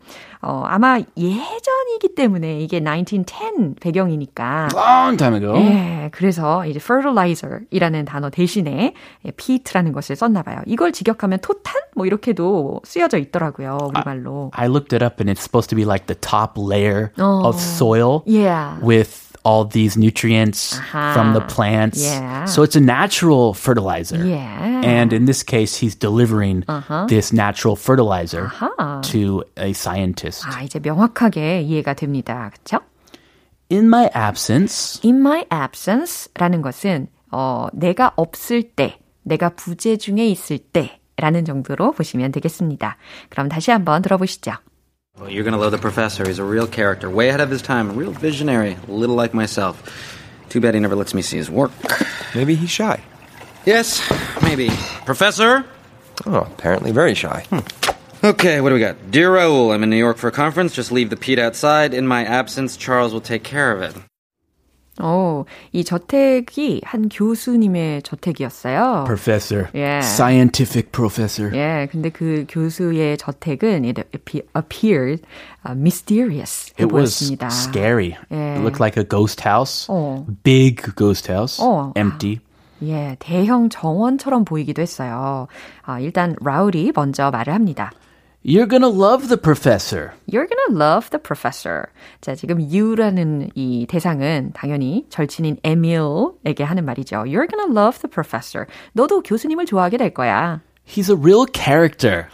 어, 0.41 0.63
아마 0.65 0.99
예전이기 1.17 2.15
때문에 2.15 2.61
이게 2.61 2.79
1910 2.79 3.75
배경이니까. 3.81 4.69
Long 4.73 5.17
time 5.17 5.35
ago. 5.35 5.57
예, 5.57 6.09
그래서 6.13 6.65
이제 6.65 6.79
fertilizer이라는 6.81 8.05
단어 8.05 8.29
대신에 8.29 8.93
예, 9.25 9.31
peat라는 9.31 9.91
것을 9.91 10.15
썼나 10.15 10.43
봐요. 10.43 10.61
이걸 10.65 10.93
직역하면 10.93 11.39
토탄? 11.41 11.81
뭐 11.95 12.05
이렇게도 12.05 12.81
쓰여져 12.85 13.17
있더라고요, 13.17 13.77
우리말로. 13.89 14.51
I 14.53 14.67
looked 14.67 14.95
it 14.95 15.03
up 15.03 15.15
and 15.19 15.29
it's 15.29 15.51
supposed 15.58 15.70
to 15.70 15.76
be 15.76 15.84
like 15.84 16.06
the 16.06 16.14
top 16.14 16.56
layer 16.56 17.12
Oh. 17.18 17.44
of 17.46 17.60
soil 17.60 18.22
Yeah. 18.26 18.78
with 18.82 19.22
all 19.44 19.64
these 19.68 19.98
nutrients 19.98 20.72
Aha. 20.78 21.12
from 21.12 21.34
the 21.34 21.40
plants. 21.44 22.00
Yeah. 22.02 22.46
So 22.46 22.62
it's 22.62 22.76
a 22.76 22.80
natural 22.80 23.52
fertilizer. 23.52 24.24
Yeah. 24.24 24.80
And 24.82 25.12
in 25.12 25.26
this 25.26 25.42
case, 25.44 25.76
he's 25.76 25.94
delivering 25.94 26.64
this 27.08 27.30
natural 27.32 27.76
fertilizer 27.76 28.48
아하. 28.48 29.02
to 29.12 29.44
a 29.58 29.72
scientist. 29.74 30.46
아, 30.48 30.62
이제 30.62 30.78
명확하게 30.80 31.60
이해가 31.60 31.92
됩니다. 31.92 32.50
그쵸? 32.54 32.80
In 33.70 33.86
my 33.88 34.08
absence, 34.16 35.00
In 35.04 35.20
my 35.20 35.44
absence라는 35.52 36.62
것은 36.62 37.08
어, 37.30 37.66
내가 37.74 38.12
없을 38.16 38.62
때, 38.62 38.98
내가 39.24 39.50
부재 39.50 39.96
중에 39.96 40.26
있을 40.28 40.58
때라는 40.58 41.44
정도로 41.44 41.92
보시면 41.92 42.30
되겠습니다. 42.32 42.96
그럼 43.28 43.48
다시 43.48 43.70
한번 43.70 44.00
들어보시죠. 44.02 44.52
Well, 45.19 45.29
you're 45.29 45.43
gonna 45.43 45.57
love 45.57 45.71
the 45.71 45.77
professor. 45.77 46.25
He's 46.25 46.39
a 46.39 46.45
real 46.45 46.65
character, 46.65 47.09
way 47.09 47.27
ahead 47.27 47.41
of 47.41 47.49
his 47.49 47.61
time, 47.61 47.89
a 47.89 47.93
real 47.93 48.11
visionary, 48.11 48.77
a 48.87 48.91
little 48.91 49.15
like 49.15 49.33
myself. 49.33 49.83
Too 50.47 50.61
bad 50.61 50.75
he 50.75 50.79
never 50.79 50.95
lets 50.95 51.13
me 51.13 51.21
see 51.21 51.35
his 51.35 51.49
work. 51.49 51.71
Maybe 52.33 52.55
he's 52.55 52.69
shy. 52.69 53.01
Yes, 53.65 54.01
maybe. 54.41 54.69
Professor? 55.05 55.65
Oh, 56.25 56.37
apparently 56.37 56.91
very 56.91 57.15
shy. 57.15 57.45
Hmm. 57.49 58.25
Okay, 58.25 58.61
what 58.61 58.69
do 58.69 58.75
we 58.75 58.81
got? 58.81 59.11
Dear 59.11 59.33
Raoul, 59.33 59.71
I'm 59.71 59.83
in 59.83 59.89
New 59.89 59.97
York 59.97 60.17
for 60.17 60.27
a 60.27 60.31
conference. 60.31 60.73
Just 60.73 60.91
leave 60.91 61.09
the 61.09 61.17
Pete 61.17 61.39
outside. 61.39 61.93
In 61.93 62.07
my 62.07 62.23
absence, 62.25 62.77
Charles 62.77 63.13
will 63.13 63.21
take 63.21 63.43
care 63.43 63.71
of 63.71 63.81
it. 63.81 63.95
오, 65.01 65.45
이 65.71 65.83
저택이 65.83 66.81
한 66.83 67.09
교수님의 67.09 68.03
저택이었어요. 68.03 69.05
Professor. 69.05 69.69
Yeah. 69.73 70.05
Scientific 70.05 70.91
professor. 70.91 71.51
예, 71.55 71.87
근데 71.91 72.09
그 72.09 72.45
교수의 72.49 73.17
저택은 73.17 73.85
it 73.85 74.03
appeared 74.55 75.21
uh, 75.65 75.73
mysterious. 75.75 76.73
It 76.77 76.91
was 76.91 77.15
scary. 77.49 78.17
예. 78.31 78.55
It 78.57 78.61
looked 78.61 78.79
like 78.79 78.97
a 78.97 79.03
ghost 79.07 79.41
house. 79.47 79.87
어. 79.89 80.25
Big 80.43 80.81
ghost 80.95 81.31
house. 81.31 81.59
어. 81.63 81.93
Empty. 81.95 82.39
예, 82.83 83.15
대형 83.19 83.69
정원처럼 83.69 84.45
보이기도 84.45 84.81
했어요. 84.81 85.47
아, 85.83 85.99
일단 85.99 86.35
라울이 86.41 86.91
먼저 86.95 87.29
말을 87.29 87.53
합니다. 87.53 87.91
You're 88.46 88.66
gonna 88.68 88.88
love 88.90 89.28
the 89.28 89.38
professor. 89.40 90.12
You're 90.26 90.46
gonna 90.46 90.68
love 90.78 91.08
the 91.08 91.18
professor. 91.22 91.86
자, 92.20 92.34
지금 92.34 92.60
you라는 92.60 93.48
이 93.54 93.86
대상은 93.88 94.50
당연히 94.54 95.06
절친인 95.08 95.56
에밀에게 95.64 96.62
하는 96.62 96.84
말이죠. 96.84 97.24
You're 97.24 97.48
gonna 97.48 97.72
love 97.72 98.00
the 98.00 98.10
professor. 98.12 98.66
너도 98.92 99.22
교수님을 99.22 99.64
좋아하게 99.64 99.96
될 99.96 100.12
거야. 100.12 100.60
He's 100.86 101.08
a 101.08 101.16
real 101.18 101.46
character. 101.50 102.26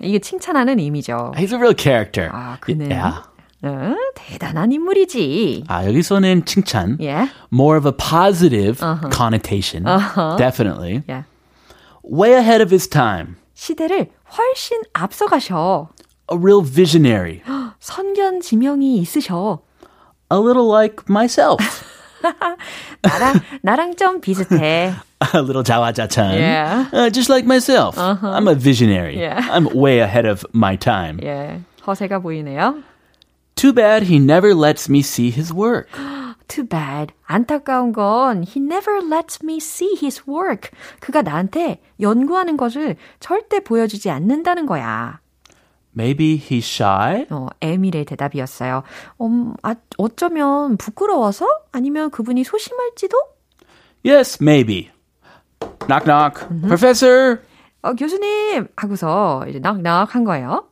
이게 0.00 0.18
칭찬하는 0.18 0.78
의미죠. 0.78 1.32
He's 1.36 1.52
a 1.52 1.58
real 1.58 1.74
character. 1.78 2.30
아, 2.32 2.56
그는 2.60 2.90
Yeah. 2.90 3.20
어, 3.62 3.94
대단한 4.14 4.72
인물이지. 4.72 5.64
아, 5.68 5.84
여기서는 5.86 6.46
칭찬. 6.46 6.96
예. 7.02 7.28
More 7.52 7.76
of 7.76 7.86
a 7.86 7.92
positive 7.92 8.80
connotation. 9.12 9.84
Definitely. 10.38 11.02
예. 11.10 11.24
Way 12.02 12.32
ahead 12.32 12.62
of 12.62 12.70
his 12.72 12.88
time. 12.88 13.36
시대를 13.54 14.10
훨씬 14.36 14.80
앞서가셔. 14.92 15.88
A 16.32 16.38
real 16.38 16.62
visionary. 16.64 17.42
선견 17.80 18.40
지명이 18.40 18.98
있으셔. 18.98 19.60
A 20.32 20.38
little 20.38 20.68
like 20.70 21.04
myself. 21.08 21.58
나랑 23.02 23.40
나랑 23.62 23.96
좀 23.96 24.20
비슷해. 24.20 24.94
a 25.34 25.40
little 25.42 25.62
자화자찬. 25.64 26.34
Yeah. 26.34 26.86
Uh, 26.92 27.10
just 27.10 27.28
like 27.28 27.44
myself. 27.44 27.96
I'm 27.98 28.46
a 28.48 28.54
visionary. 28.54 29.18
Yeah. 29.18 29.46
I'm 29.50 29.66
way 29.74 30.00
ahead 30.00 30.26
of 30.26 30.44
my 30.52 30.76
time. 30.76 31.18
예. 31.22 31.60
허세가 31.86 32.20
보이네요. 32.20 32.82
Too 33.56 33.72
bad 33.72 34.04
he 34.04 34.18
never 34.18 34.54
lets 34.54 34.88
me 34.88 35.00
see 35.02 35.30
his 35.30 35.52
work. 35.52 35.88
Too 36.47 36.67
bad. 36.67 37.13
안타까운 37.25 37.91
건 37.91 38.43
he 38.43 38.61
never 38.61 39.01
lets 39.03 39.39
me 39.43 39.57
see 39.57 39.95
his 40.01 40.23
work. 40.27 40.69
그가 40.99 41.21
나한테 41.21 41.81
연구하는 41.99 42.57
것을 42.57 42.95
절대 43.19 43.59
보여주지 43.61 44.09
않는다는 44.09 44.65
거야. 44.65 45.19
Maybe 45.97 46.37
he's 46.37 46.65
shy? 46.65 47.25
어, 47.29 47.47
에밀의 47.61 48.05
대답이었어요. 48.05 48.83
음, 49.21 49.53
아, 49.63 49.75
어쩌면 49.97 50.75
부끄러워서? 50.77 51.47
아니면 51.71 52.09
그분이 52.11 52.43
소심할지도? 52.43 53.17
Yes, 54.05 54.37
maybe. 54.41 54.91
Knock 55.87 56.03
knock. 56.05 56.47
Professor? 56.61 57.39
어, 57.81 57.93
교수님! 57.93 58.67
하고서 58.75 59.45
이제 59.47 59.59
넉넉 59.59 60.13
한 60.13 60.23
거예요. 60.25 60.67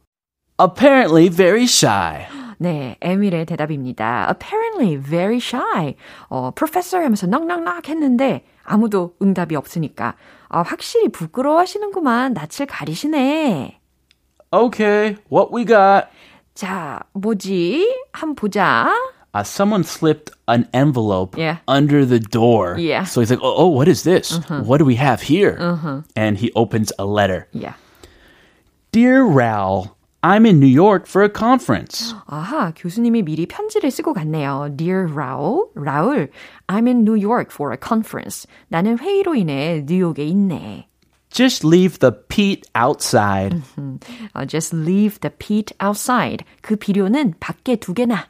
Apparently 0.62 1.30
very 1.30 1.64
shy. 1.64 2.28
네, 2.63 2.97
에밀의 3.01 3.47
대답입니다. 3.47 4.29
Apparently 4.31 4.97
very 5.01 5.37
shy. 5.37 5.95
어, 6.29 6.51
professor 6.55 7.05
하면서 7.05 7.27
넉넉넉 7.27 7.89
했는데 7.89 8.45
아무도 8.65 9.15
응답이 9.23 9.57
없으니까 9.57 10.15
아, 10.49 10.63
확실히 10.63 11.09
부끄러워하시는구만. 11.09 12.35
낯을 12.35 12.67
가리시네. 12.69 13.79
Okay, 14.51 15.17
what 15.31 15.53
we 15.55 15.65
got? 15.65 16.09
자, 16.55 17.01
뭐지? 17.13 17.87
한번 18.13 18.35
보자. 18.35 18.89
Uh, 19.35 19.43
someone 19.45 19.85
slipped 19.85 20.31
an 20.49 20.67
envelope 20.73 21.37
Yeah. 21.37 21.59
under 21.69 22.07
the 22.07 22.19
door. 22.19 22.79
Yeah. 22.79 23.05
So 23.05 23.21
he's 23.21 23.29
like, 23.31 23.41
oh, 23.43 23.55
oh 23.59 23.67
what 23.69 23.87
is 23.87 24.03
this? 24.03 24.41
What 24.49 24.79
do 24.79 24.87
we 24.87 24.97
have 24.97 25.21
here? 25.21 25.55
And 26.17 26.39
he 26.39 26.51
opens 26.57 26.91
a 26.99 27.05
letter. 27.05 27.47
Yeah. 27.53 27.75
Dear 28.91 29.23
Raoul, 29.25 29.92
I'm 30.23 30.47
in 30.47 30.59
New 30.59 30.67
York 30.67 31.07
for 31.07 31.25
a 31.25 31.31
conference. 31.33 32.13
아하, 32.27 32.73
교수님이 32.75 33.23
미리 33.23 33.47
편지를 33.47 33.91
쓰고 33.91 34.15
갔네요. 34.15 34.69
Dear 34.77 35.07
Raul, 35.07 35.71
라울, 35.77 36.29
I'm 36.67 36.89
in 36.89 37.05
New 37.05 37.15
York 37.15 37.53
for 37.53 37.73
a 37.73 37.79
conference. 37.81 38.47
나는 38.69 38.99
회의로 38.99 39.37
인해 39.37 39.85
뉴욕에 39.87 40.25
있네. 40.27 40.89
Just 41.31 41.65
leave 41.65 42.01
the 42.01 42.11
peat 42.29 42.67
outside. 42.75 43.63
Uh, 44.35 44.45
just 44.45 44.75
leave 44.75 45.21
the 45.21 45.31
peat 45.31 45.73
outside. 45.81 46.45
그 46.63 46.75
비료는 46.75 47.35
밖에 47.39 47.77
두게나. 47.77 48.27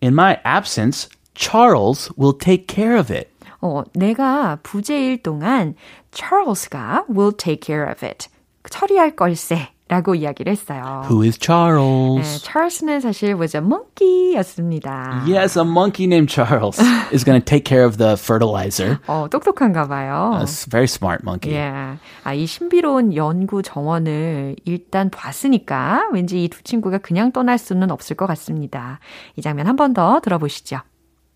In 0.00 0.14
my 0.14 0.38
absence, 0.44 1.08
Charles 1.34 2.10
will 2.16 2.32
take 2.32 2.66
care 2.66 2.96
of 2.96 3.12
it. 3.12 3.28
어, 3.60 3.82
내가 3.94 4.58
부재일 4.62 5.22
동안 5.22 5.74
Charles가 6.12 7.04
will 7.10 7.32
take 7.36 7.60
care 7.60 7.84
of 7.84 8.04
it. 8.06 8.28
처리할 8.70 9.16
걸세. 9.16 9.68
라고 9.91 10.15
이야기를 10.15 10.49
했어요. 10.53 11.03
Who 11.09 11.21
is 11.23 11.37
네, 11.37 11.45
Charles? 11.45 12.43
Charles는 12.45 13.01
사실 13.01 13.35
was 13.35 13.57
a 13.57 13.61
monkey였습니다. 13.61 15.25
Yes, 15.27 15.59
a 15.59 15.65
monkey 15.65 16.05
named 16.07 16.29
Charles 16.29 16.79
is 17.11 17.25
going 17.25 17.39
to 17.39 17.43
take 17.45 17.65
care 17.65 17.83
of 17.83 17.97
the 17.97 18.13
fertilizer. 18.15 18.99
어, 19.07 19.27
똑똑한가 19.29 19.87
봐요. 19.89 20.39
A 20.39 20.45
very 20.69 20.85
smart 20.87 21.23
monkey. 21.25 21.53
예. 21.53 21.97
아, 22.23 22.33
이 22.33 22.45
신비로운 22.45 23.17
연구 23.17 23.61
정원을 23.61 24.55
일단 24.63 25.09
봤으니까 25.09 26.07
왠지 26.13 26.41
이 26.45 26.47
두 26.47 26.63
친구가 26.63 26.99
그냥 26.99 27.33
떠날 27.33 27.57
수는 27.57 27.91
없을 27.91 28.15
것 28.15 28.27
같습니다. 28.27 28.99
이 29.35 29.41
장면 29.41 29.67
한 29.67 29.75
번 29.75 29.93
더 29.93 30.21
들어보시죠. 30.21 30.79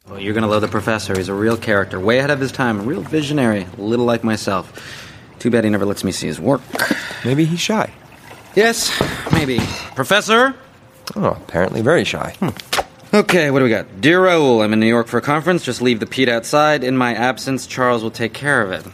Well, 0.08 0.22
you're 0.22 0.34
gonna 0.34 0.48
love 0.48 0.62
the 0.62 0.72
professor. 0.72 1.14
He's 1.18 1.28
a 1.28 1.36
real 1.36 1.58
character, 1.60 2.00
way 2.00 2.20
ahead 2.20 2.32
of 2.32 2.40
his 2.40 2.54
time, 2.54 2.80
a 2.80 2.84
real 2.84 3.02
visionary, 3.04 3.66
a 3.78 3.82
little 3.82 4.06
like 4.06 4.24
myself. 4.24 4.72
Too 5.40 5.50
bad 5.52 5.66
he 5.66 5.70
never 5.70 5.84
lets 5.86 6.06
me 6.06 6.12
see 6.14 6.28
his 6.28 6.40
work. 6.40 6.62
Maybe 7.26 7.44
he's 7.44 7.60
shy. 7.60 7.92
Yes, 8.55 8.91
maybe. 9.33 9.59
Professor? 9.95 10.55
Oh, 11.17 11.31
apparently 11.31 11.83
very 11.83 12.05
shy. 12.05 12.35
Okay, 13.13 13.51
what 13.51 13.59
do 13.59 13.65
we 13.65 13.71
got? 13.71 14.01
Dear 14.01 14.23
Raoul, 14.23 14.63
I'm 14.63 14.73
in 14.73 14.79
New 14.79 14.87
York 14.87 15.09
for 15.09 15.19
a 15.19 15.21
conference. 15.21 15.65
Just 15.65 15.83
leave 15.83 15.99
the 15.99 16.07
peat 16.07 16.29
outside. 16.29 16.85
In 16.85 16.97
my 16.97 17.13
absence, 17.13 17.67
Charles 17.67 18.05
will 18.05 18.13
take 18.13 18.33
care 18.33 18.63
of 18.63 18.71
it. 18.71 18.85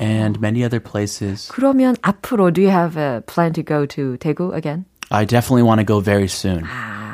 and 0.00 0.40
many 0.40 0.64
other 0.64 0.80
places. 0.80 1.48
그러면 1.52 1.96
앞으로 2.02 2.52
do 2.52 2.62
you 2.62 2.70
have 2.70 2.96
a 3.00 3.20
plan 3.22 3.52
to 3.52 3.62
go 3.62 3.86
to 3.86 4.16
대구 4.18 4.52
again? 4.54 4.84
I 5.11 5.25
definitely 5.25 5.63
want 5.63 5.79
to 5.79 5.85
go 5.85 5.99
very 5.99 6.27
soon. 6.27 6.67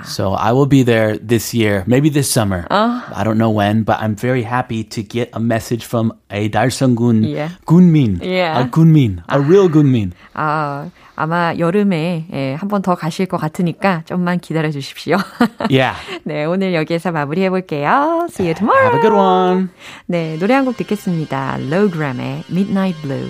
So 0.06 0.32
I 0.34 0.54
will 0.54 0.65
be 0.65 0.84
there 0.84 1.17
this 1.17 1.54
year, 1.54 1.84
maybe 1.86 2.10
this 2.10 2.32
summer. 2.32 2.65
I 2.72 3.22
don't 3.26 3.38
know 3.38 3.50
when, 3.52 3.84
but 3.84 4.00
I'm 4.00 4.15
very 4.15 4.43
happy 4.43 4.84
to 4.95 5.04
get 5.04 5.30
a 5.34 5.39
message 5.41 5.84
from 5.84 6.13
a 6.32 6.48
Dalsangun 6.50 7.28
Yeah. 7.28 7.50
Gunmin. 7.67 8.24
Yeah. 8.24 8.62
A 8.62 8.63
Gunmin. 8.65 9.22
A 9.28 9.39
real 9.41 9.67
Gunmin. 9.69 10.13
아, 10.34 10.89
아마 11.17 11.54
여름에 11.60 12.28
예, 12.32 12.54
한 12.56 12.69
번 12.69 12.82
더 12.82 12.95
가실 12.95 13.26
것 13.26 13.36
같으니까 13.38 14.04
좀만 14.06 14.39
기다려 14.39 14.72
주십시오. 14.72 15.17
Yeah. 15.69 15.98
네, 16.24 16.45
오늘 16.45 16.74
여기에서 16.74 17.12
마무리해 17.12 17.50
볼게요. 17.50 18.26
See 18.32 18.48
you 18.48 18.56
tomorrow. 18.56 18.88
Have 18.88 19.00
a 19.00 19.02
good 19.02 19.13
one. 19.13 19.69
네, 20.08 20.38
노래 20.39 20.54
한 20.56 20.63
곡 20.63 20.78
듣겠습니다. 20.78 21.58
Lowgram의 21.60 22.45
Midnight 22.50 22.95
Blue. 23.04 23.30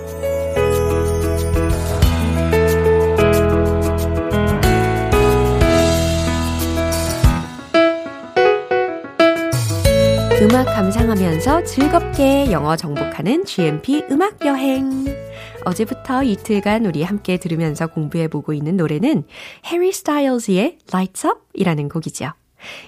음악 10.41 10.65
감상하면서 10.65 11.65
즐겁게 11.65 12.51
영어 12.51 12.75
정복하는 12.75 13.45
GMP 13.45 14.05
음악 14.09 14.43
여행. 14.43 15.05
어제부터 15.65 16.23
이틀간 16.23 16.87
우리 16.87 17.03
함께 17.03 17.37
들으면서 17.37 17.85
공부해보고 17.85 18.51
있는 18.51 18.75
노래는 18.75 19.25
해리 19.67 19.91
스타일즈의 19.91 20.79
Lights 20.91 21.27
Up 21.27 21.39
이라는 21.53 21.89
곡이죠. 21.89 22.31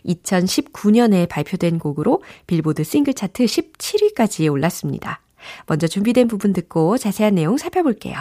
2019년에 0.04 1.30
발표된 1.30 1.78
곡으로 1.78 2.24
빌보드 2.48 2.84
싱글 2.84 3.14
차트 3.14 3.46
17위까지 3.46 4.52
올랐습니다. 4.52 5.22
먼저 5.68 5.86
준비된 5.86 6.28
부분 6.28 6.54
듣고 6.54 6.98
자세한 6.98 7.36
내용 7.36 7.58
살펴볼게요. 7.58 8.18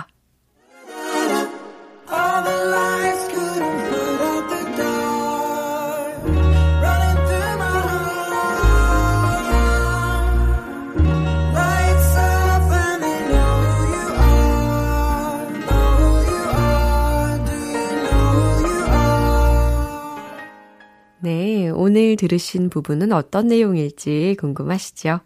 네, 21.24 21.70
오늘 21.70 22.16
들으신 22.16 22.68
부분은 22.68 23.12
어떤 23.12 23.46
내용일지 23.46 24.34
궁금하시죠? 24.40 25.20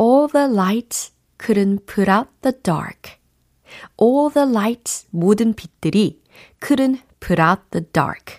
All 0.00 0.28
the 0.32 0.46
lights 0.46 1.12
couldn't 1.36 1.84
put 1.84 2.08
out 2.08 2.28
the 2.42 2.56
dark. 2.62 3.18
All 4.00 4.32
the 4.32 4.48
lights, 4.48 5.08
모든 5.10 5.52
빛들이 5.52 6.22
couldn't 6.60 7.00
put 7.18 7.42
out 7.42 7.62
the 7.72 7.84
dark. 7.92 8.36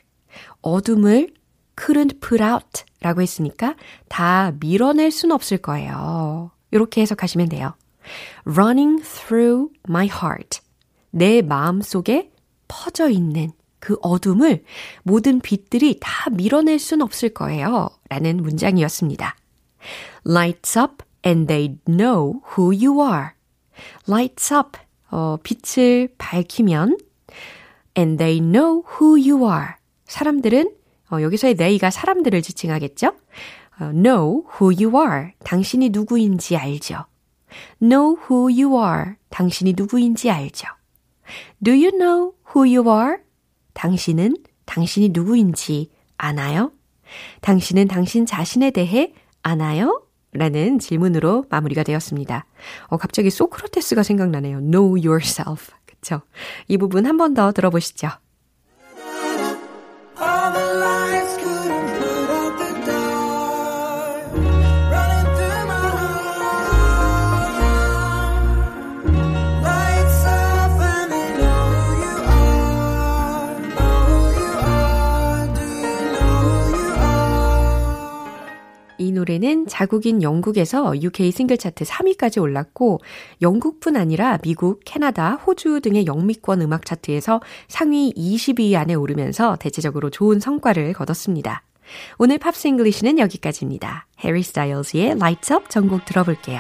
어둠을 0.62 1.34
couldn't 1.76 2.21
put 2.21 2.41
out 2.41 2.86
라고 3.02 3.21
했으니까 3.21 3.76
다 4.08 4.54
밀어낼 4.58 5.12
순 5.12 5.34
없을 5.34 5.58
거예요. 5.58 6.52
이렇게 6.71 7.02
해석하시면 7.02 7.50
돼요. 7.50 7.76
Running 8.45 9.04
through 9.04 9.73
my 9.89 10.08
heart. 10.08 10.62
내 11.12 11.41
마음 11.41 11.82
속에 11.82 12.32
퍼져 12.69 13.10
있는 13.10 13.52
그 13.80 13.98
어둠을 14.02 14.63
모든 15.04 15.40
빛들이 15.40 16.00
다 16.00 16.30
밀어낼 16.32 16.80
순 16.80 17.02
없을 17.02 17.30
거예요. 17.30 17.90
라는 18.10 18.38
문장이었습니다. 18.38 19.36
Lights 20.26 20.80
up 20.80 21.04
and 21.26 21.48
they 21.48 21.78
know 21.86 22.42
who 22.58 22.74
you 22.74 23.02
are. 23.02 23.30
Lights 24.08 24.54
up. 24.54 24.78
어, 25.10 25.38
빛을 25.42 26.10
밝히면 26.18 26.98
and 27.98 28.18
they 28.18 28.40
know 28.40 28.84
who 29.00 29.16
you 29.16 29.46
are. 29.50 29.76
사람들은 30.06 30.72
어, 31.12 31.22
여기서의 31.22 31.56
they가 31.56 31.90
사람들을 31.90 32.42
지칭하겠죠? 32.42 33.13
어, 33.80 33.92
know 33.94 34.44
who 34.60 34.74
you 34.74 34.92
are. 35.00 35.32
당신이 35.44 35.90
누구인지 35.90 36.58
알죠. 36.58 37.06
know 37.82 38.18
who 38.30 38.50
you 38.52 38.78
are. 38.78 39.16
당신이 39.30 39.74
누구인지 39.78 40.30
알죠. 40.30 40.68
Do 41.63 41.74
you 41.74 41.92
know 41.92 42.34
who 42.54 42.63
you 42.66 42.90
are? 42.90 43.18
당신은 43.78 44.38
당신이 44.66 45.10
누구인지 45.10 45.92
아나요? 46.18 46.72
당신은 47.42 47.88
당신 47.88 48.26
자신에 48.26 48.72
대해 48.72 49.13
아나요? 49.44 50.02
라는 50.34 50.80
질문으로 50.80 51.46
마무리가 51.50 51.84
되었습니다. 51.84 52.46
어, 52.88 52.98
갑자기 52.98 53.30
소크라테스가 53.30 54.02
생각나네요. 54.04 54.60
Know 54.62 54.98
yourself. 55.08 55.72
그쵸? 55.86 56.22
이 56.68 56.78
부분 56.78 57.06
한 57.06 57.18
번 57.18 57.34
더 57.36 57.52
들어보시죠. 57.52 58.10
이 79.48 79.50
노래는 79.50 79.68
자국인 79.68 80.22
영국에서 80.22 80.94
UK 81.02 81.32
싱글 81.32 81.58
차트 81.58 81.86
3위까지 81.86 82.42
올랐고 82.42 83.00
영국뿐 83.42 83.96
아니라 83.96 84.38
미국, 84.40 84.82
캐나다, 84.84 85.36
호주 85.36 85.80
등의 85.80 86.06
영미권 86.06 86.62
음악 86.62 86.86
차트에서 86.86 87.40
상위 87.70 88.14
20위 88.14 88.76
안에 88.76 88.94
오르면서 88.94 89.56
대체적으로 89.56 90.10
좋은 90.10 90.42
성과를 90.42 90.92
거뒀습니다. 90.92 91.64
오늘 92.18 92.38
Pops 92.38 92.68
English는 92.68 93.20
여기까지입니다. 93.20 94.08
해리 94.20 94.44
스타일즈의 94.44 95.12
Lights 95.12 95.54
Up 95.54 95.70
전곡 95.70 96.04
들어볼게요. 96.04 96.60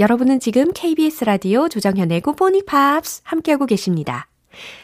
여러분은 0.00 0.40
지금 0.40 0.72
KBS 0.72 1.24
라디오 1.24 1.68
조정현의 1.68 2.22
굿모닝 2.22 2.64
팝스 2.66 3.22
함께하고 3.24 3.66
계십니다. 3.66 4.26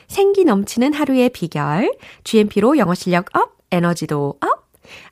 생기 0.07 0.45
넘치는 0.45 0.93
하루의 0.93 1.31
비결, 1.31 1.93
GMP로 2.23 2.79
영어 2.79 2.95
실력 2.95 3.37
up, 3.37 3.59
에너지도 3.73 4.39
up, 4.41 4.68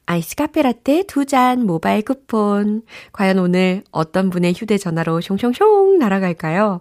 아이스 0.06 0.36
카페 0.36 0.62
라떼 0.62 1.04
두 1.04 1.24
잔 1.24 1.66
모바일 1.66 2.02
쿠폰. 2.02 2.82
과연 3.12 3.38
오늘 3.38 3.82
어떤 3.90 4.30
분의 4.30 4.54
휴대전화로 4.54 5.20
숑숑숑 5.20 5.98
날아갈까요? 5.98 6.80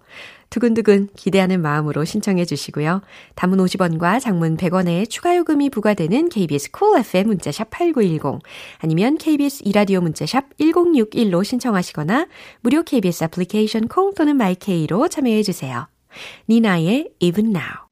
두근두근 0.52 1.10
기대하는 1.16 1.62
마음으로 1.62 2.06
신청해 2.06 2.46
주시고요. 2.46 3.02
담은 3.36 3.58
50원과 3.58 4.22
장문 4.22 4.58
100원의 4.58 5.10
추가 5.10 5.36
요금이 5.36 5.70
부과되는 5.70 6.30
KBS 6.30 6.72
Cool 6.72 7.00
FM 7.02 7.28
문자샵 7.28 7.70
8910 7.72 8.42
아니면 8.80 9.18
KBS 9.18 9.64
이라디오 9.66 10.02
문자샵 10.02 10.58
1061로 10.58 11.44
신청하시거나 11.44 12.28
무료 12.62 12.84
KBS 12.84 13.26
애플리케이션 13.26 13.88
콩 13.88 14.14
또는 14.14 14.38
마이케이로 14.38 15.10
참여해 15.10 15.44
주세요. 15.44 15.88
니나의 16.48 17.10
Even 17.20 17.48
Now 17.48 17.85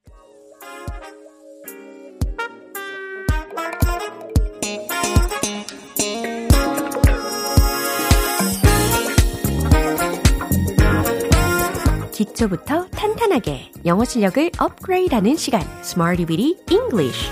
기초부터 12.13 12.85
탄탄하게 12.87 13.71
영어 13.85 14.05
실력을 14.05 14.51
업그레이드하는 14.59 15.35
시간, 15.35 15.61
Smarty 15.81 16.25
Weedy 16.29 16.55
English. 16.69 17.31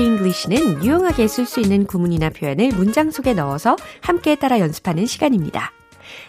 Weedy 0.00 0.04
English는 0.04 0.84
유용하게 0.84 1.28
쓸 1.28 1.46
수 1.46 1.60
있는 1.60 1.86
구문이나 1.86 2.30
표현을 2.30 2.68
문장 2.68 3.10
속에 3.10 3.34
넣어서 3.34 3.76
함께 4.00 4.34
따라 4.34 4.58
연습하는 4.58 5.06
시간입니다. 5.06 5.72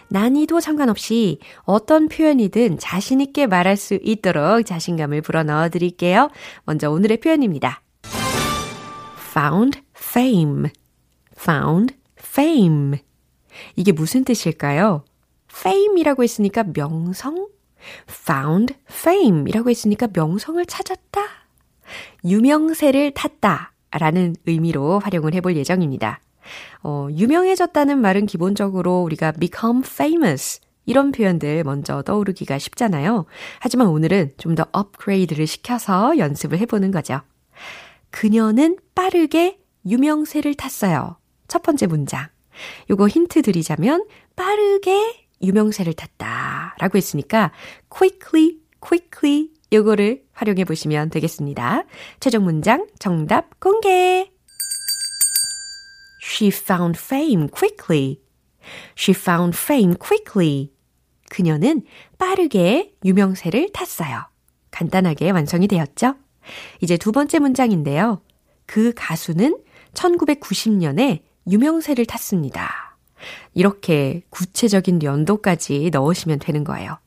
난이도 0.08 0.60
상관없이 0.60 1.38
어떤 1.62 2.08
표현이든 2.08 2.78
자신있게 2.78 3.46
말할 3.46 3.76
수 3.76 3.98
있도록 4.02 4.64
자신감을 4.64 5.22
불어넣어 5.22 5.70
드릴게요. 5.70 6.30
먼저 6.64 6.90
오늘의 6.90 7.18
표현입니다. 7.18 7.80
Found 9.32 9.80
fame. 9.96 10.68
found 11.38 11.94
fame. 12.18 12.98
이게 13.76 13.92
무슨 13.92 14.24
뜻일까요? 14.24 15.04
fame이라고 15.50 16.22
했으니까 16.22 16.64
명성? 16.74 17.48
found 18.08 18.74
fame이라고 18.90 19.70
했으니까 19.70 20.08
명성을 20.12 20.64
찾았다. 20.66 21.22
유명세를 22.24 23.12
탔다. 23.12 23.72
라는 23.90 24.34
의미로 24.46 24.98
활용을 25.00 25.34
해볼 25.34 25.56
예정입니다. 25.56 26.20
어, 26.82 27.08
유명해졌다는 27.10 27.98
말은 27.98 28.26
기본적으로 28.26 29.02
우리가 29.02 29.32
become 29.32 29.82
famous 29.84 30.60
이런 30.86 31.12
표현들 31.12 31.64
먼저 31.64 32.02
떠오르기가 32.02 32.58
쉽잖아요. 32.58 33.26
하지만 33.60 33.86
오늘은 33.88 34.32
좀 34.38 34.54
더 34.54 34.66
업그레이드를 34.72 35.46
시켜서 35.46 36.16
연습을 36.18 36.58
해보는 36.58 36.90
거죠. 36.90 37.20
그녀는 38.12 38.76
빠르게 38.94 39.58
유명세를 39.84 40.54
탔어요. 40.54 41.16
첫 41.48 41.62
번째 41.62 41.86
문장. 41.86 42.28
요거 42.90 43.08
힌트 43.08 43.42
드리자면 43.42 44.06
빠르게 44.36 45.26
유명세를 45.42 45.94
탔다 45.94 46.76
라고 46.78 46.98
했으니까 46.98 47.50
quickly, 47.90 48.58
quickly 48.80 49.48
요거를 49.72 50.24
활용해 50.32 50.64
보시면 50.64 51.10
되겠습니다. 51.10 51.84
최종 52.20 52.44
문장 52.44 52.86
정답 53.00 53.58
공개! 53.58 54.30
She 56.22 56.52
found 56.52 56.98
fame 57.00 57.48
quickly. 57.48 58.20
She 58.96 59.18
found 59.18 59.58
fame 59.58 59.96
quickly. 59.96 60.70
그녀는 61.30 61.82
빠르게 62.18 62.94
유명세를 63.04 63.72
탔어요. 63.72 64.26
간단하게 64.70 65.30
완성이 65.30 65.66
되었죠? 65.66 66.14
이제 66.80 66.96
두 66.96 67.12
번째 67.12 67.38
문장인데요. 67.38 68.20
그 68.66 68.92
가수는 68.94 69.58
1990년에 69.94 71.20
유명세를 71.50 72.06
탔습니다. 72.06 72.96
이렇게 73.54 74.22
구체적인 74.30 75.02
연도까지 75.02 75.90
넣으시면 75.92 76.38
되는 76.38 76.64
거예요. 76.64 76.98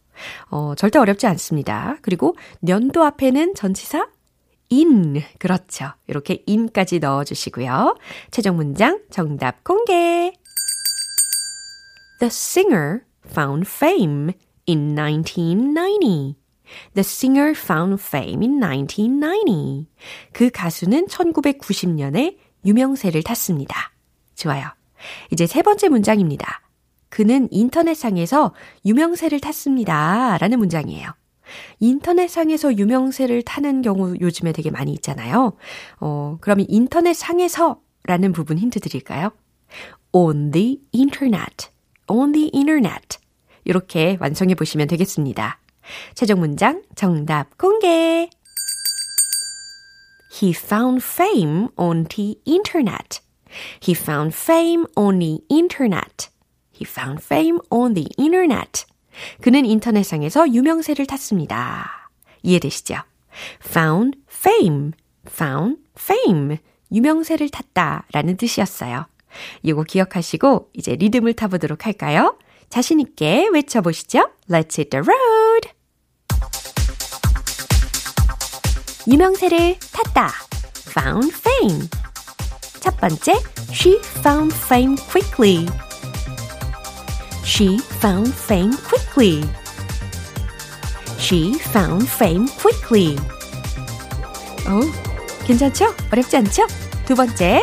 어, 0.49 0.73
절대 0.75 0.99
어렵지 0.99 1.27
않습니다. 1.27 1.97
그리고 2.01 2.35
연도 2.67 3.03
앞에는 3.03 3.55
전치사 3.55 4.07
in. 4.71 5.21
그렇죠. 5.39 5.91
이렇게 6.07 6.43
in까지 6.47 6.99
넣어 6.99 7.23
주시고요. 7.23 7.97
최종 8.31 8.55
문장 8.55 9.01
정답 9.09 9.63
공개. 9.63 10.33
The 12.19 12.27
singer 12.27 13.01
found 13.25 13.67
fame 13.67 14.31
in 14.67 14.95
1990. 14.95 16.44
The 16.93 17.01
singer 17.01 17.53
found 17.57 18.01
fame 18.01 18.41
in 18.41 18.59
1990. 18.61 19.87
그 20.33 20.49
가수는 20.49 21.07
1990년에 21.07 22.37
유명세를 22.65 23.23
탔습니다. 23.23 23.93
좋아요. 24.35 24.67
이제 25.31 25.45
세 25.47 25.61
번째 25.61 25.89
문장입니다. 25.89 26.61
그는 27.09 27.47
인터넷상에서 27.51 28.53
유명세를 28.85 29.39
탔습니다. 29.39 30.37
라는 30.39 30.59
문장이에요. 30.59 31.11
인터넷상에서 31.79 32.77
유명세를 32.77 33.43
타는 33.43 33.81
경우 33.81 34.15
요즘에 34.19 34.51
되게 34.51 34.71
많이 34.71 34.91
있잖아요. 34.93 35.53
어, 35.99 36.37
그러면 36.41 36.65
인터넷상에서 36.67 37.79
라는 38.03 38.31
부분 38.33 38.57
힌트 38.57 38.79
드릴까요? 38.79 39.31
on 40.11 40.51
the 40.51 40.79
internet, 40.93 41.69
on 42.07 42.31
the 42.31 42.51
internet. 42.53 43.19
이렇게 43.63 44.17
완성해 44.19 44.55
보시면 44.55 44.87
되겠습니다. 44.87 45.59
최종 46.13 46.39
문장 46.39 46.83
정답 46.95 47.57
공개. 47.57 48.29
He 50.41 50.51
found 50.51 51.03
fame 51.03 51.67
on 51.77 52.05
the 52.05 52.35
internet. 52.45 53.21
He 53.81 53.95
found 53.95 54.35
fame 54.35 54.85
on 54.95 55.19
the 55.19 55.39
internet. 55.49 56.29
He 56.73 56.85
found 56.85 57.23
fame 57.23 57.59
on 57.69 57.93
the 57.93 58.09
internet. 58.17 58.85
그는 59.41 59.65
인터넷상에서 59.65 60.51
유명세를 60.51 61.05
탔습니다. 61.05 62.11
이해되시죠? 62.43 62.95
found 63.65 64.19
fame, 64.29 64.91
found 65.27 65.81
fame. 65.97 66.57
유명세를 66.91 67.49
탔다 67.49 68.05
라는 68.11 68.35
뜻이었어요. 68.37 69.05
이거 69.63 69.83
기억하시고 69.83 70.71
이제 70.73 70.95
리듬을 70.95 71.33
타보도록 71.33 71.85
할까요? 71.85 72.37
자신있게 72.69 73.49
외쳐보시죠. 73.53 74.29
Let's 74.49 74.77
hit 74.77 74.89
the 74.89 75.01
road! 75.01 75.44
유명세를 79.06 79.76
탔다. 79.92 80.32
found 80.90 81.32
fame. 81.34 81.88
첫 82.80 82.96
번째, 82.98 83.34
she 83.72 83.98
found 84.18 84.54
fame 84.54 84.96
quickly. 85.10 85.66
She 87.44 87.78
found 88.00 88.32
fame 88.34 88.76
quickly. 88.88 89.44
She 91.18 91.54
found 91.58 92.08
fame 92.08 92.48
quickly. 92.60 93.16
어, 94.66 94.80
괜찮죠? 95.46 95.94
어렵지 96.10 96.36
않죠? 96.38 96.66
두 97.06 97.14
번째. 97.14 97.60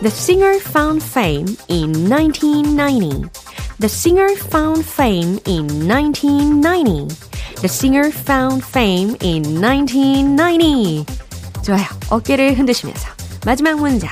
The 0.00 0.10
singer 0.10 0.58
found 0.60 1.02
fame 1.02 1.56
in 1.68 2.08
1990. 2.08 3.28
The 3.80 3.88
singer 3.88 4.36
found 4.36 4.84
fame 4.84 5.38
in 5.46 5.66
1990. 5.88 7.08
The 7.60 7.68
singer 7.68 8.10
found 8.10 8.64
fame 8.64 9.16
in 9.20 9.42
1990. 9.60 11.04
좋아요. 11.62 11.84
어깨를 12.08 12.58
흔드시면서 12.58 13.08
마지막 13.44 13.78
문장. 13.78 14.10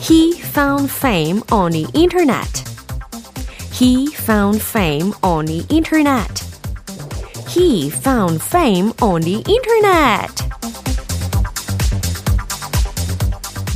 He 0.00 0.38
found 0.38 0.90
fame 0.90 1.42
on 1.50 1.72
the 1.72 1.86
internet. 1.94 2.64
He 3.72 4.12
found 4.14 4.62
fame 4.62 5.12
on 5.22 5.46
the 5.46 5.66
internet. 5.68 6.44
He 7.48 7.90
found 7.90 8.42
fame 8.42 8.92
on 9.00 9.22
the 9.22 9.42
internet. 9.46 10.30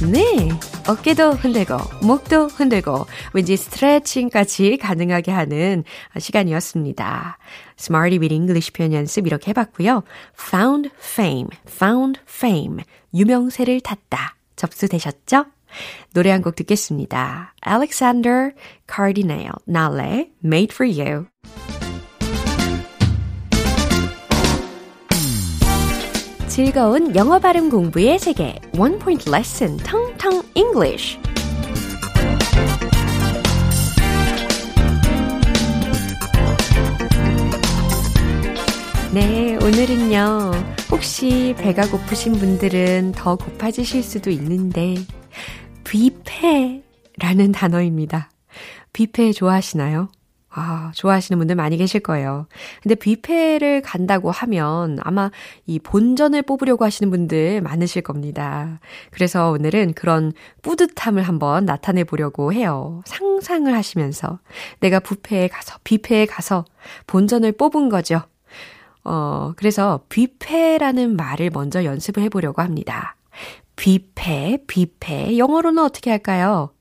네. 0.00 0.65
어깨도 0.87 1.31
흔들고, 1.31 1.75
목도 2.01 2.47
흔들고, 2.47 3.05
왠지 3.33 3.57
스트레칭까지 3.57 4.77
가능하게 4.77 5.31
하는 5.33 5.83
시간이었습니다. 6.17 7.37
Smarty 7.77 8.19
with 8.19 8.33
English 8.33 8.71
표현 8.71 8.93
연습 8.93 9.27
이렇게 9.27 9.49
해봤고요. 9.49 10.03
Found 10.49 10.89
fame, 10.97 11.49
found 11.67 12.21
fame. 12.27 12.77
유명세를 13.13 13.81
탔다. 13.81 14.35
접수되셨죠? 14.55 15.45
노래 16.13 16.31
한 16.31 16.41
곡 16.41 16.55
듣겠습니다. 16.55 17.53
Alexander 17.67 18.51
Cardinale, 18.89 19.51
Nale, 19.67 20.31
Made 20.43 20.73
for 20.73 20.89
You. 20.89 21.25
즐거운 26.57 27.15
영어 27.15 27.37
발음 27.37 27.69
공부의 27.69 28.17
세계 28.17 28.59
One 28.75 28.97
Point 28.97 29.29
Lesson, 29.29 29.77
텅텅 29.77 30.41
English. 30.55 31.19
네, 39.13 39.55
오늘은요. 39.57 40.51
혹시 40.89 41.53
배가 41.59 41.87
고프신 41.91 42.33
분들은 42.33 43.11
더 43.11 43.35
고파지실 43.35 44.01
수도 44.01 44.31
있는데 44.31 44.95
뷔페라는 45.83 47.51
단어입니다. 47.53 48.31
뷔페 48.93 49.33
좋아하시나요? 49.33 50.09
아, 50.49 50.91
좋아하시는 50.95 51.37
분들 51.37 51.55
많이 51.55 51.77
계실 51.77 51.99
거예요. 51.99 52.47
근데 52.81 52.95
뷔페를 52.95 53.81
간다고 53.81 54.31
하면 54.31 54.97
아마 55.01 55.29
이 55.65 55.77
본전을 55.77 56.41
뽑으려고 56.43 56.85
하시는 56.85 57.09
분들 57.11 57.61
많으실 57.61 58.01
겁니다. 58.01 58.79
그래서 59.11 59.51
오늘은 59.51 59.93
그런 59.93 60.31
뿌듯함을 60.61 61.23
한번 61.23 61.65
나타내 61.65 62.03
보려고 62.03 62.53
해요. 62.53 63.01
상상을 63.05 63.71
하시면서 63.73 64.39
내가 64.79 64.99
뷔페에 64.99 65.49
가서, 65.49 65.77
뷔페에 65.83 66.25
가서 66.25 66.65
본전을 67.05 67.51
뽑은 67.53 67.89
거죠. 67.89 68.21
어, 69.03 69.53
그래서 69.55 70.01
뷔페라는 70.09 71.15
말을 71.15 71.51
먼저 71.53 71.83
연습을 71.83 72.23
해 72.23 72.29
보려고 72.29 72.61
합니다. 72.61 73.15
뷔페, 73.75 74.63
뷔페. 74.67 75.37
영어로는 75.37 75.83
어떻게 75.83 76.09
할까요? 76.09 76.71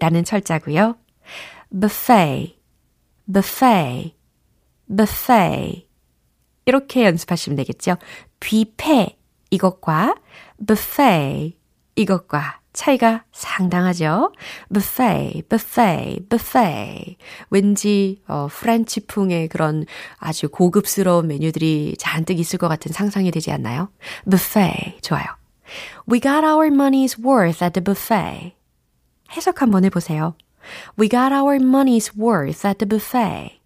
라는 0.00 0.24
철자고요. 0.24 0.96
buffet, 1.70 2.58
buffet, 3.32 4.14
buffet. 4.88 5.88
이렇게 6.66 7.04
연습하시면 7.04 7.56
되겠죠. 7.56 7.96
뷔페 8.40 9.16
이것과 9.50 10.16
buffet 10.66 11.56
이것과 11.96 12.60
차이가 12.72 13.24
상당하죠. 13.32 14.32
buffet, 14.72 15.42
buffet, 15.48 16.28
buffet. 16.28 17.16
왠지 17.50 18.22
어, 18.28 18.46
프렌치풍의 18.50 19.48
그런 19.48 19.84
아주 20.18 20.48
고급스러운 20.48 21.26
메뉴들이 21.26 21.96
잔뜩 21.98 22.38
있을 22.38 22.58
것 22.58 22.68
같은 22.68 22.92
상상이 22.92 23.30
되지 23.30 23.50
않나요? 23.50 23.88
buffet 24.30 25.00
좋아요. 25.00 25.37
We 26.06 26.20
got 26.20 26.44
our 26.44 26.68
money's 26.68 27.18
worth 27.18 27.62
at 27.62 27.72
the 27.72 27.84
buffet. 27.84 28.54
해석 29.32 29.62
한번 29.62 29.84
해보세요. 29.84 30.34
We 30.98 31.08
got 31.08 31.32
our 31.32 31.56
money's 31.56 32.16
worth 32.16 32.66
at 32.66 32.78
the 32.78 32.88
buffet. 32.88 33.60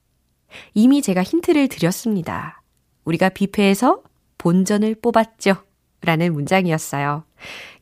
이미 0.75 1.03
제가 1.03 1.23
힌트를 1.23 1.69
드렸습니다. 1.69 2.63
우리가 3.05 3.31
뷔페에서 3.31 4.03
본전을 4.39 4.97
뽑았죠. 4.97 5.57
라는 6.03 6.33
문장이었어요. 6.33 7.25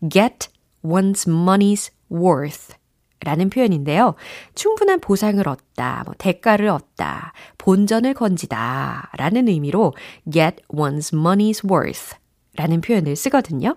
get 0.09 0.48
one's 0.85 1.26
money's 1.26 1.90
worth 2.12 2.74
라는 3.22 3.50
표현인데요. 3.50 4.14
충분한 4.54 5.00
보상을 5.00 5.46
얻다, 5.46 6.04
뭐 6.06 6.14
대가를 6.16 6.68
얻다, 6.68 7.33
본전을 7.59 8.14
건지다 8.14 9.11
라는 9.16 9.48
의미로 9.48 9.94
get 10.30 10.56
one's 10.68 11.12
money's 11.14 11.62
worth 11.68 12.16
라는 12.56 12.80
표현을 12.80 13.16
쓰거든요. 13.16 13.76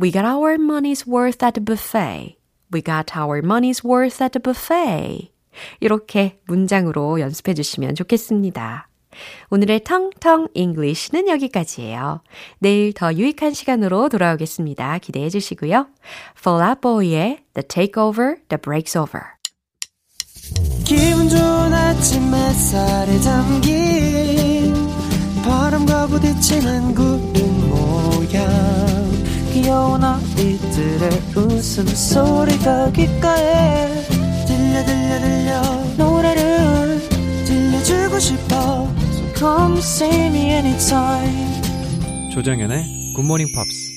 We 0.00 0.10
got 0.12 0.26
our 0.26 0.56
money's 0.56 1.06
worth 1.06 1.44
at 1.44 1.54
the 1.54 1.64
buffet. 1.64 2.38
We 2.72 2.82
got 2.82 3.16
our 3.16 3.40
money's 3.40 3.84
worth 3.84 4.22
at 4.22 4.38
the 4.38 4.42
buffet. 4.42 5.32
이렇게 5.80 6.38
문장으로 6.46 7.20
연습해 7.20 7.54
주시면 7.54 7.94
좋겠습니다. 7.94 8.88
오늘의 9.50 9.84
텅텅 9.84 10.48
English는 10.54 11.28
여기까지예요. 11.28 12.22
내일 12.58 12.92
더 12.92 13.12
유익한 13.12 13.52
시간으로 13.52 14.08
돌아오겠습니다. 14.08 14.98
기대해 14.98 15.28
주시고요. 15.28 15.88
Fall 16.38 16.68
Out 16.68 16.80
Boy의 16.82 17.40
The 17.54 17.66
Takeover, 17.66 18.36
The 18.48 18.60
Breaks 18.62 18.96
Over. 18.96 19.22
기분 20.84 21.28
좋은 21.28 21.72
아침 21.74 22.32
햇살에 22.32 23.18
담긴 23.20 24.74
바람과 25.44 26.06
부딪히는 26.06 26.94
모양 26.94 27.27
귀여운 29.68 30.02
아이들의 30.02 31.10
웃음소리가 31.36 32.90
귓가에 32.90 34.02
들려 34.46 34.82
들려 34.82 35.20
들려 35.20 35.62
노래를 35.98 36.98
들려주고 37.44 38.18
싶어 38.18 38.88
So 39.12 39.34
come 39.36 39.76
see 39.76 40.26
me 40.28 40.52
anytime 40.52 41.60
조정연의 42.32 43.12
굿모닝 43.14 43.48
팝스 43.54 43.92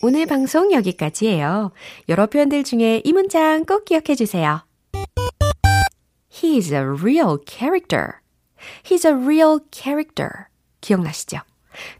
오늘 0.00 0.24
방송 0.24 0.72
여기까지예요. 0.72 1.72
여러 2.08 2.26
표현들 2.26 2.64
중에 2.64 3.02
이 3.04 3.12
문장 3.12 3.66
꼭 3.66 3.84
기억해 3.84 4.14
주세요. 4.14 4.64
He 6.42 6.56
is 6.56 6.72
a 6.72 6.80
real 6.80 7.36
character. 7.46 8.14
He's 8.82 9.06
a 9.06 9.12
real 9.12 9.58
character. 9.70 10.46
기억나시죠? 10.80 11.40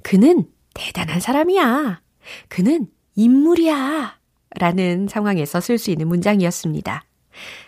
그는 0.01 0.47
대단한 0.73 1.21
사람이야. 1.21 2.04
그는 2.49 2.87
인물이야. 3.17 4.19
라는 4.57 5.09
상황에서 5.09 5.61
쓸 5.61 5.79
수 5.79 5.91
있는 5.91 6.09
문장이었습니다. 6.09 7.05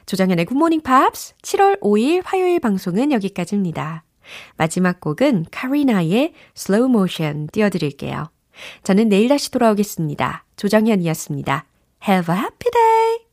조정현의 0.07 0.45
굿모닝 0.45 0.83
팝스 0.83 1.35
7월 1.43 1.81
5일 1.81 2.23
화요일 2.25 2.61
방송은 2.61 3.13
여기까지입니다. 3.13 4.05
마지막 4.57 5.01
곡은 5.01 5.47
카리나의 5.51 6.33
Slow 6.55 6.89
Motion 6.89 7.49
띄워드릴게요. 7.53 8.31
저는 8.83 9.09
내일 9.09 9.29
다시 9.29 9.51
돌아오겠습니다. 9.51 10.45
조정현이었습니다. 10.57 11.67
Have 12.09 12.35
a 12.35 12.41
happy 12.41 12.71
day! 12.73 13.26